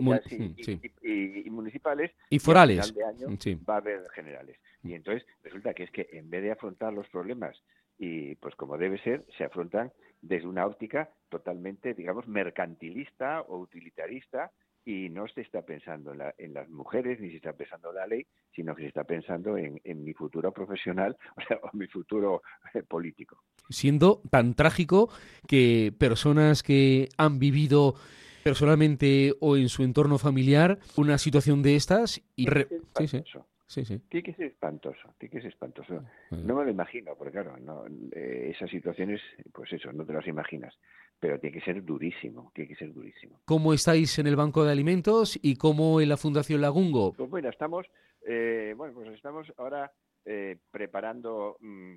y, 1.44 1.48
municipales. 1.48 2.10
Y 2.28 2.40
forales. 2.40 2.92
de 2.92 3.04
año 3.04 3.28
va 3.68 3.74
a 3.74 3.76
haber 3.76 4.08
generales. 4.10 4.58
Y 4.82 4.94
entonces 4.94 5.24
resulta 5.44 5.74
que 5.74 5.84
es 5.84 5.92
que 5.92 6.08
en 6.10 6.28
vez 6.28 6.42
de 6.42 6.50
afrontar 6.50 6.92
los 6.92 7.08
problemas 7.10 7.56
y 7.98 8.34
pues 8.34 8.56
como 8.56 8.76
debe 8.76 8.98
ser, 8.98 9.24
se 9.38 9.44
afrontan 9.44 9.92
desde 10.22 10.48
una 10.48 10.66
óptica 10.66 11.08
totalmente, 11.28 11.94
digamos, 11.94 12.26
mercantilista 12.26 13.42
o 13.42 13.58
utilitarista 13.58 14.50
y 14.86 15.08
no 15.10 15.26
se 15.26 15.40
está 15.40 15.62
pensando 15.62 16.14
en, 16.38 16.54
las 16.54 16.68
mujeres 16.70 17.20
ni 17.20 17.30
se 17.30 17.36
está 17.36 17.52
pensando 17.52 17.90
en 17.90 17.96
la 17.96 18.06
ley, 18.06 18.24
sino 18.54 18.74
que 18.74 18.82
se 18.82 18.88
está 18.88 19.02
pensando 19.02 19.58
en, 19.58 19.80
mi 20.04 20.14
futuro 20.14 20.52
profesional, 20.52 21.16
o 21.36 21.40
sea, 21.42 21.58
en 21.72 21.78
mi 21.78 21.88
futuro 21.88 22.42
eh, 22.72 22.84
político. 22.84 23.42
Siendo 23.68 24.22
tan 24.30 24.54
trágico 24.54 25.10
que 25.48 25.92
personas 25.98 26.62
que 26.62 27.08
han 27.18 27.40
vivido 27.40 27.96
personalmente 28.44 29.34
o 29.40 29.56
en 29.56 29.68
su 29.68 29.82
entorno 29.82 30.18
familiar 30.18 30.78
una 30.96 31.18
situación 31.18 31.62
de 31.62 31.74
estas 31.74 32.22
y 32.36 32.46
sí, 32.46 33.08
sí. 33.08 33.22
Sí, 33.68 33.84
sí. 33.84 33.98
Tiene 34.08 34.22
que 34.22 34.34
ser 34.34 34.46
espantoso, 34.46 35.12
tiene 35.18 35.32
que 35.32 35.40
ser 35.40 35.50
espantoso. 35.50 36.04
No 36.30 36.54
me 36.54 36.64
lo 36.64 36.70
imagino, 36.70 37.16
porque 37.16 37.32
claro, 37.32 37.56
no, 37.56 37.84
eh, 38.12 38.52
esas 38.54 38.70
situaciones, 38.70 39.20
pues 39.52 39.72
eso, 39.72 39.92
no 39.92 40.06
te 40.06 40.12
las 40.12 40.28
imaginas 40.28 40.72
pero 41.18 41.38
tiene 41.38 41.58
que 41.58 41.64
ser 41.64 41.84
durísimo, 41.84 42.50
tiene 42.54 42.68
que 42.68 42.76
ser 42.76 42.92
durísimo. 42.92 43.40
¿Cómo 43.44 43.72
estáis 43.72 44.18
en 44.18 44.26
el 44.26 44.36
Banco 44.36 44.64
de 44.64 44.72
Alimentos 44.72 45.38
y 45.42 45.56
cómo 45.56 46.00
en 46.00 46.08
la 46.08 46.16
Fundación 46.16 46.60
Lagungo? 46.60 47.12
Pues 47.14 47.30
bueno, 47.30 47.48
estamos, 47.48 47.86
eh, 48.26 48.74
bueno, 48.76 48.94
pues 48.94 49.08
estamos 49.14 49.52
ahora 49.56 49.90
eh, 50.24 50.56
preparando 50.70 51.56
mm, 51.60 51.94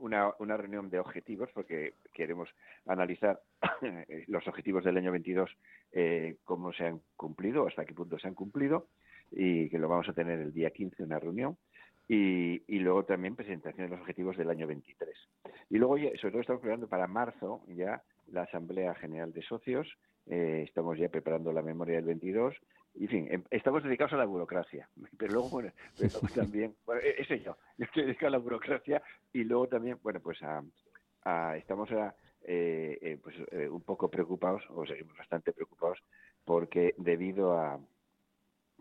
una, 0.00 0.32
una, 0.38 0.56
reunión 0.56 0.90
de 0.90 0.98
objetivos 0.98 1.50
porque 1.54 1.94
queremos 2.12 2.48
analizar 2.86 3.40
los 4.26 4.46
objetivos 4.48 4.84
del 4.84 4.96
año 4.96 5.12
22, 5.12 5.50
eh, 5.92 6.36
cómo 6.44 6.72
se 6.72 6.86
han 6.86 7.00
cumplido, 7.16 7.66
hasta 7.66 7.84
qué 7.84 7.94
punto 7.94 8.18
se 8.18 8.26
han 8.26 8.34
cumplido 8.34 8.86
y 9.30 9.68
que 9.68 9.78
lo 9.78 9.88
vamos 9.88 10.08
a 10.08 10.14
tener 10.14 10.40
el 10.40 10.52
día 10.52 10.70
15 10.70 11.02
una 11.02 11.18
reunión 11.18 11.56
y, 12.08 12.62
y, 12.66 12.78
luego 12.78 13.04
también 13.04 13.36
presentación 13.36 13.86
de 13.86 13.90
los 13.90 14.00
objetivos 14.00 14.36
del 14.38 14.48
año 14.48 14.66
23. 14.66 15.14
Y 15.68 15.76
luego, 15.76 15.98
sobre 15.98 16.32
todo, 16.32 16.40
estamos 16.40 16.62
preparando 16.62 16.88
para 16.88 17.06
marzo 17.06 17.60
ya 17.68 18.02
la 18.32 18.42
Asamblea 18.42 18.94
General 18.94 19.32
de 19.32 19.42
Socios, 19.42 19.88
eh, 20.26 20.64
estamos 20.66 20.98
ya 20.98 21.08
preparando 21.08 21.52
la 21.52 21.62
memoria 21.62 21.96
del 21.96 22.04
22, 22.04 22.54
y 22.94 23.04
en 23.04 23.10
fin, 23.10 23.28
em, 23.30 23.44
estamos 23.50 23.82
dedicados 23.82 24.12
a 24.12 24.16
la 24.16 24.24
burocracia, 24.24 24.88
pero 25.18 25.32
luego, 25.34 25.50
bueno, 25.50 25.72
también, 26.34 26.74
bueno, 26.84 27.00
e-, 27.02 27.20
eso 27.22 27.34
yo, 27.34 27.56
yo 27.76 27.84
estoy 27.84 28.04
dedicado 28.04 28.28
a 28.28 28.30
la 28.30 28.38
burocracia 28.38 29.02
y 29.32 29.44
luego 29.44 29.68
también, 29.68 29.98
bueno, 30.02 30.20
pues 30.20 30.38
a, 30.42 30.62
estamos 31.56 31.90
a, 31.92 32.14
eh, 32.42 32.98
eh, 33.02 33.18
pues, 33.22 33.36
un 33.70 33.82
poco 33.82 34.10
preocupados, 34.10 34.62
o 34.70 34.86
seguimos 34.86 35.16
bastante 35.16 35.52
preocupados, 35.52 35.98
porque 36.44 36.94
debido 36.96 37.58
a, 37.58 37.78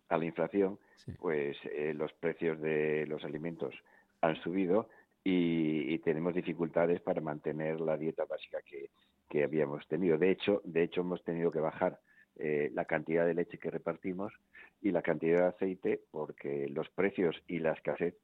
a 0.07 0.17
la 0.17 0.25
inflación, 0.25 0.79
pues 1.19 1.57
los 1.93 2.11
precios 2.13 2.59
de 2.61 3.05
los 3.07 3.23
alimentos 3.25 3.73
han 4.21 4.35
subido 4.41 4.87
y, 5.29 5.97
tenemos 5.99 6.33
dificultades 6.33 7.01
para 7.01 7.19
mantener 7.19 7.81
la 7.81 7.97
dieta 7.97 8.23
básica 8.23 8.59
que, 8.61 8.91
que 9.29 9.43
habíamos 9.43 9.87
tenido. 9.87 10.17
De 10.17 10.31
hecho, 10.31 10.61
de 10.63 10.83
hecho 10.83 11.01
hemos 11.01 11.23
tenido 11.23 11.51
que 11.51 11.59
bajar 11.59 11.99
eh, 12.39 12.69
la 12.73 12.85
cantidad 12.85 13.25
de 13.25 13.33
leche 13.33 13.57
que 13.57 13.71
repartimos 13.71 14.31
y 14.79 14.91
la 14.91 15.01
cantidad 15.01 15.39
de 15.39 15.47
aceite 15.47 16.01
porque 16.11 16.67
los 16.69 16.87
precios 16.89 17.35
y 17.47 17.57
la 17.57 17.71
escasez 17.71 18.15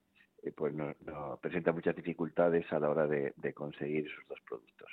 eh, 0.43 0.51
pues 0.55 0.71
nos, 0.73 0.95
presentan 1.41 1.73
muchas 1.73 1.95
dificultades 1.95 2.71
a 2.71 2.79
la 2.79 2.91
hora 2.91 3.07
de, 3.07 3.33
conseguir 3.53 4.05
esos 4.05 4.27
dos 4.27 4.39
productos. 4.47 4.91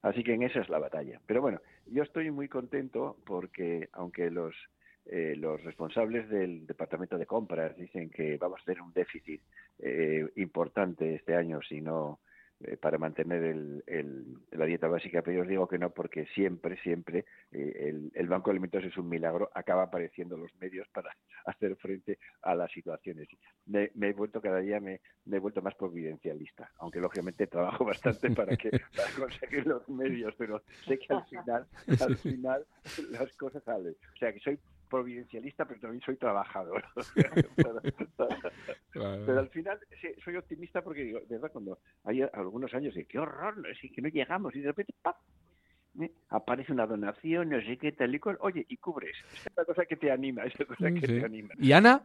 Así 0.00 0.24
que 0.24 0.32
en 0.32 0.44
esa 0.44 0.60
es 0.60 0.70
la 0.70 0.78
batalla. 0.78 1.20
Pero 1.26 1.42
bueno, 1.42 1.60
yo 1.86 2.02
estoy 2.02 2.30
muy 2.30 2.48
contento 2.48 3.18
porque 3.26 3.90
aunque 3.92 4.30
los 4.30 4.54
eh, 5.04 5.34
los 5.36 5.62
responsables 5.64 6.28
del 6.28 6.66
departamento 6.66 7.18
de 7.18 7.26
compras 7.26 7.76
dicen 7.76 8.10
que 8.10 8.36
vamos 8.36 8.60
a 8.62 8.64
tener 8.64 8.82
un 8.82 8.92
déficit 8.92 9.42
importante 10.36 11.14
este 11.14 11.34
año 11.36 11.60
si 11.62 11.80
no 11.80 12.18
eh, 12.60 12.76
para 12.76 12.98
mantener 12.98 13.44
el, 13.44 14.24
la 14.50 14.64
dieta 14.64 14.88
básica, 14.88 15.22
pero 15.22 15.36
yo 15.36 15.42
os 15.42 15.48
digo 15.48 15.68
que 15.68 15.78
no, 15.78 15.90
porque 15.90 16.26
siempre, 16.34 16.76
siempre 16.82 17.24
eh, 17.52 17.94
el, 18.12 18.28
Banco 18.28 18.50
de 18.50 18.54
Alimentos 18.54 18.82
es 18.82 18.96
un 18.96 19.08
milagro, 19.08 19.48
acaba 19.54 19.84
apareciendo 19.84 20.36
los 20.36 20.52
medios 20.56 20.88
para 20.88 21.16
hacer 21.46 21.76
frente 21.76 22.18
a 22.42 22.56
las 22.56 22.72
situaciones. 22.72 23.28
Me, 23.66 23.90
he 24.00 24.12
vuelto 24.12 24.40
cada 24.40 24.58
día, 24.58 24.80
me, 24.80 25.00
he 25.30 25.38
vuelto 25.38 25.62
más 25.62 25.76
providencialista, 25.76 26.68
aunque 26.78 26.98
lógicamente 26.98 27.46
trabajo 27.46 27.84
bastante 27.84 28.30
para, 28.32 28.56
que, 28.56 28.70
para 28.96 29.10
conseguir 29.16 29.64
los 29.64 29.88
medios, 29.88 30.34
pero 30.36 30.60
sé 30.84 30.98
que 30.98 31.14
al 31.14 31.24
final, 31.26 31.66
al 32.00 32.16
final 32.16 32.66
las 33.10 33.32
cosas 33.36 33.62
salen. 33.62 33.94
O 34.14 34.16
sea, 34.16 34.32
que 34.32 34.40
soy 34.40 34.58
providencialista, 34.88 35.64
pero 35.64 35.80
también 35.80 36.02
soy 36.02 36.16
trabajador. 36.16 36.84
pero, 38.92 39.38
al 39.38 39.48
final 39.48 39.78
soy 40.24 40.36
optimista 40.36 40.82
porque 40.82 41.04
digo, 41.04 41.20
de 41.20 41.36
verdad, 41.36 41.52
cuando 41.52 41.78
hay 42.04 42.22
algunos 42.22 42.72
años 42.74 42.94
de 42.94 43.04
qué 43.06 43.18
horror, 43.18 43.66
es 43.68 43.78
que 43.92 44.02
no 44.02 44.08
llegamos 44.08 44.54
y 44.56 44.60
de 44.60 44.68
repente 44.68 44.94
¡pap! 45.02 45.16
¿eh? 46.00 46.12
aparece 46.30 46.72
una 46.72 46.86
donación, 46.86 47.50
no 47.50 47.60
sé 47.60 47.76
qué 47.76 47.92
tal 47.92 48.14
y 48.14 48.18
cual, 48.18 48.38
oye, 48.40 48.64
y 48.68 48.76
cubres. 48.76 49.16
Es 49.34 49.46
una 49.56 49.64
cosa 49.64 49.84
que 49.86 49.96
te 49.96 50.10
anima, 50.10 50.44
es 50.44 50.54
cosa 50.66 50.90
que 50.90 51.06
te 51.06 51.24
anima. 51.24 51.54
¿Y 51.58 51.72
Ana? 51.72 52.02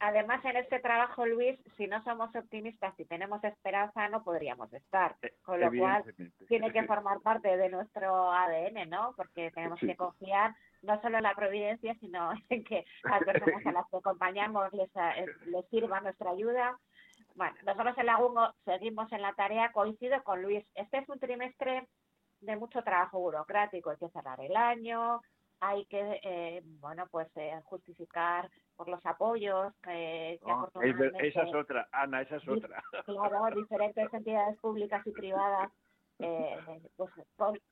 además 0.00 0.44
en 0.44 0.56
este 0.56 0.80
trabajo, 0.80 1.24
Luis, 1.24 1.58
si 1.76 1.86
no 1.86 2.02
somos 2.04 2.34
optimistas, 2.36 2.94
si 2.96 3.06
tenemos 3.06 3.42
esperanza, 3.42 4.08
no 4.08 4.22
podríamos 4.22 4.70
estar. 4.72 5.16
Eh, 5.22 5.32
Con 5.42 5.60
lo 5.60 5.72
cual, 5.72 6.04
tiene 6.46 6.72
que 6.72 6.82
formar 6.86 7.20
parte 7.20 7.56
de 7.56 7.70
nuestro 7.70 8.30
ADN, 8.30 8.88
¿no? 8.90 9.14
Porque 9.16 9.50
tenemos 9.52 9.80
que 9.80 9.96
confiar 9.96 10.54
no 10.84 11.00
solo 11.00 11.18
en 11.18 11.22
la 11.22 11.34
providencia, 11.34 11.94
sino 12.00 12.32
en 12.50 12.64
que 12.64 12.84
las 13.02 13.22
personas 13.24 13.66
a 13.66 13.72
las 13.72 13.88
que 13.90 13.96
acompañamos 13.96 14.72
les, 14.72 14.90
eh, 14.96 15.26
les 15.46 15.66
sirva 15.68 16.00
nuestra 16.00 16.30
ayuda. 16.30 16.78
Bueno, 17.34 17.54
nosotros 17.64 17.98
en 17.98 18.06
Lagungo 18.06 18.54
seguimos 18.64 19.10
en 19.12 19.22
la 19.22 19.32
tarea, 19.32 19.72
coincido 19.72 20.22
con 20.22 20.42
Luis. 20.42 20.64
Este 20.74 20.98
es 20.98 21.08
un 21.08 21.18
trimestre 21.18 21.88
de 22.40 22.56
mucho 22.56 22.82
trabajo 22.82 23.18
burocrático, 23.18 23.90
hay 23.90 23.96
que 23.96 24.10
cerrar 24.10 24.40
el 24.40 24.54
año, 24.54 25.20
hay 25.60 25.86
que, 25.86 26.20
eh, 26.22 26.62
bueno, 26.80 27.06
pues 27.10 27.28
eh, 27.36 27.58
justificar 27.64 28.50
por 28.76 28.88
los 28.88 29.04
apoyos 29.06 29.72
que, 29.82 30.38
oh, 30.42 30.68
Esa 30.82 31.42
es 31.42 31.54
otra, 31.54 31.88
Ana, 31.90 32.22
esa 32.22 32.36
es 32.36 32.48
otra. 32.48 32.82
Claro, 33.06 33.46
diferentes 33.54 34.12
entidades 34.12 34.58
públicas 34.58 35.04
y 35.06 35.12
privadas 35.12 35.72
eh, 36.18 36.56
pues, 36.96 37.10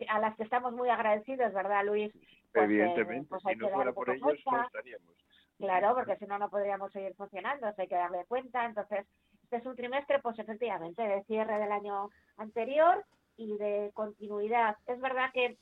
a 0.08 0.18
las 0.18 0.36
que 0.36 0.44
estamos 0.44 0.72
muy 0.72 0.88
agradecidos, 0.88 1.52
¿verdad, 1.52 1.84
Luis? 1.84 2.12
Pues, 2.52 2.64
Evidentemente, 2.64 3.28
pues 3.28 3.42
si 3.42 3.56
no 3.56 3.68
fuera 3.70 3.92
por 3.92 4.10
ellos 4.10 4.22
no 4.50 4.62
estaríamos. 4.62 5.14
Claro, 5.58 5.94
porque 5.94 6.16
si 6.16 6.26
no, 6.26 6.38
no 6.38 6.50
podríamos 6.50 6.92
seguir 6.92 7.14
funcionando, 7.14 7.72
hay 7.76 7.88
que 7.88 7.94
darle 7.94 8.24
cuenta. 8.26 8.64
Entonces, 8.64 9.06
este 9.44 9.56
es 9.56 9.66
un 9.66 9.76
trimestre, 9.76 10.18
pues 10.18 10.38
efectivamente, 10.38 11.02
de 11.02 11.22
cierre 11.24 11.58
del 11.58 11.70
año 11.70 12.10
anterior 12.36 13.04
y 13.36 13.56
de 13.58 13.90
continuidad. 13.94 14.76
Es 14.86 15.00
verdad 15.00 15.30
que 15.32 15.56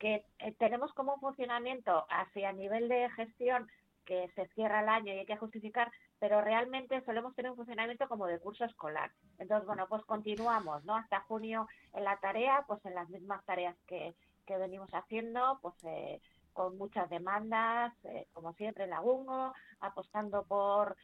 que 0.00 0.24
eh, 0.38 0.54
tenemos 0.58 0.92
como 0.94 1.14
un 1.14 1.20
funcionamiento 1.20 2.06
hacia 2.08 2.52
nivel 2.52 2.88
de 2.88 3.08
gestión 3.10 3.68
que 4.10 4.28
se 4.34 4.48
cierra 4.48 4.80
el 4.80 4.88
año 4.88 5.14
y 5.14 5.20
hay 5.20 5.24
que 5.24 5.36
justificar, 5.36 5.88
pero 6.18 6.40
realmente 6.40 7.00
solemos 7.04 7.32
tener 7.36 7.52
un 7.52 7.56
funcionamiento 7.56 8.08
como 8.08 8.26
de 8.26 8.40
curso 8.40 8.64
escolar. 8.64 9.12
Entonces, 9.38 9.64
bueno, 9.68 9.86
pues 9.88 10.04
continuamos, 10.04 10.84
¿no? 10.84 10.96
Hasta 10.96 11.20
junio 11.20 11.68
en 11.92 12.02
la 12.02 12.16
tarea, 12.16 12.64
pues 12.66 12.84
en 12.86 12.96
las 12.96 13.08
mismas 13.08 13.44
tareas 13.44 13.76
que, 13.86 14.12
venimos 14.48 14.90
haciendo, 14.92 15.60
pues 15.62 15.76
eh, 15.84 16.20
con 16.52 16.76
muchas 16.76 17.08
demandas, 17.08 17.94
eh, 18.02 18.26
como 18.32 18.52
siempre 18.54 18.82
en 18.82 18.90
la 18.90 19.00
UNGO, 19.00 19.54
apostando 19.78 20.42
por, 20.42 20.96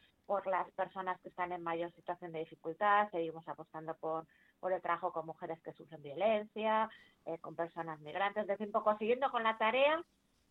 las 0.47 0.69
personas 0.73 1.21
que 1.21 1.29
están 1.29 1.53
en 1.53 1.62
mayor 1.62 1.92
situación 1.92 2.33
de 2.33 2.40
dificultad, 2.40 3.09
seguimos 3.12 3.47
apostando 3.47 3.95
por, 3.95 4.27
el 4.69 4.83
trabajo 4.83 5.12
con 5.12 5.27
mujeres 5.27 5.61
que 5.61 5.73
sufren 5.75 6.03
violencia, 6.03 6.90
eh, 7.25 7.38
con 7.38 7.55
personas 7.55 8.01
migrantes, 8.01 8.42
es 8.42 8.49
decir, 8.49 8.66
un 8.66 8.73
poco 8.73 8.99
siguiendo 8.99 9.31
con 9.31 9.45
la 9.45 9.57
tarea 9.59 10.03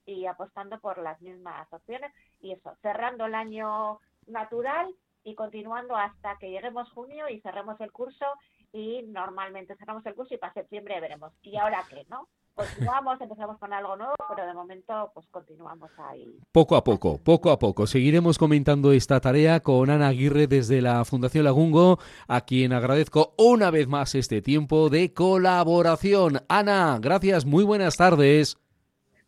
y 0.06 0.26
apostando 0.26 0.80
por 0.80 0.98
las 1.00 1.22
mismas 1.22 1.72
opciones 1.72 2.12
y 2.42 2.52
eso, 2.52 2.76
cerrando 2.82 3.26
el 3.26 3.36
año 3.36 4.00
natural 4.28 4.94
y 5.24 5.36
continuando 5.36 5.96
hasta 5.96 6.38
que 6.38 6.52
lleguemos 6.52 6.90
junio 6.92 7.28
y 7.30 7.42
cerremos 7.42 7.80
el 7.82 7.92
curso 7.92 8.26
y 8.72 9.04
normalmente 9.08 9.76
cerramos 9.78 10.06
el 10.06 10.16
curso 10.16 10.36
y 10.36 10.38
para 10.38 10.54
septiembre 10.54 11.00
veremos. 11.00 11.34
¿Y 11.42 11.58
ahora 11.58 11.84
qué, 11.90 12.06
no? 12.10 12.28
Continuamos, 12.54 13.20
empezamos 13.20 13.58
con 13.58 13.74
algo 13.74 13.98
nuevo, 13.98 14.14
pero 14.30 14.48
de 14.48 14.54
momento 14.54 15.12
pues 15.14 15.28
continuamos 15.30 15.92
ahí. 15.98 16.40
Poco 16.54 16.78
a 16.78 16.84
poco, 16.84 17.18
poco 17.18 17.52
a 17.52 17.60
poco. 17.60 17.86
Seguiremos 17.86 18.38
comentando 18.38 18.94
esta 18.94 19.20
tarea 19.20 19.60
con 19.60 19.90
Ana 19.90 20.08
Aguirre 20.08 20.48
desde 20.48 20.82
la 20.82 21.04
Fundación 21.04 21.44
Lagungo, 21.44 22.00
a 22.28 22.42
quien 22.42 22.72
agradezco 22.72 23.34
una 23.38 23.72
vez 23.72 23.88
más 23.88 24.16
este 24.16 24.42
tiempo 24.42 24.90
de 24.90 25.14
colaboración. 25.14 26.42
Ana, 26.48 26.98
gracias, 27.02 27.46
muy 27.46 27.66
buenas 27.66 27.98
tardes. 27.98 28.65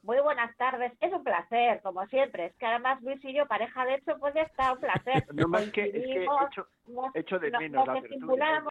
Muy 0.08 0.22
buenas 0.22 0.56
tardes. 0.56 0.94
Es 1.02 1.12
un 1.12 1.22
placer, 1.22 1.82
como 1.84 2.06
siempre. 2.08 2.46
Es 2.46 2.56
que 2.56 2.66
además 2.66 3.02
Luis 3.02 3.20
y 3.26 3.34
yo, 3.34 3.46
pareja 3.46 3.84
de 3.84 3.96
hecho, 3.96 4.18
pues 4.18 4.34
está 4.38 4.72
un 4.72 4.80
placer. 4.80 5.26
no 5.34 5.50
más 5.50 5.70
que, 5.72 5.84
es 5.84 5.92
que 5.92 6.26
hecho, 7.14 7.40
de 7.40 7.52
menos 7.52 7.86
la 7.86 8.64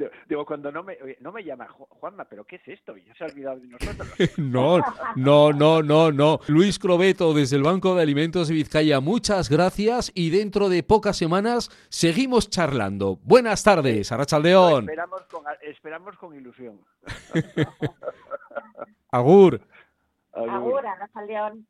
Digo, 0.26 0.46
cuando 0.46 0.72
no 0.72 0.82
me, 0.82 0.96
no 1.20 1.30
me 1.30 1.44
llama 1.44 1.68
Juanma, 1.68 2.24
pero 2.24 2.44
¿qué 2.44 2.56
es 2.56 2.66
esto? 2.68 2.96
Ya 2.96 3.14
se 3.14 3.24
ha 3.24 3.26
olvidado 3.26 3.60
de 3.60 3.66
nosotros. 3.66 4.08
no, 4.38 4.78
no, 5.14 5.52
no, 5.52 5.82
no, 5.82 6.10
no. 6.10 6.40
Luis 6.48 6.78
Crobeto, 6.78 7.34
desde 7.34 7.56
el 7.56 7.62
Banco 7.62 7.94
de 7.94 8.00
Alimentos 8.00 8.48
de 8.48 8.54
Vizcaya, 8.54 9.00
muchas 9.00 9.50
gracias 9.50 10.10
y 10.14 10.30
dentro 10.30 10.70
de 10.70 10.82
pocas 10.82 11.18
semanas 11.18 11.68
seguimos 11.90 12.48
charlando. 12.48 13.18
Buenas 13.24 13.62
tardes, 13.62 14.10
Arrachaldeón. 14.10 14.84
Esperamos 14.84 15.26
con, 15.26 15.44
esperamos 15.60 16.16
con 16.16 16.34
ilusión. 16.34 16.80
Agur. 19.10 19.60
Ahora, 20.32 20.94
Rafa 20.96 21.22
León. 21.22 21.66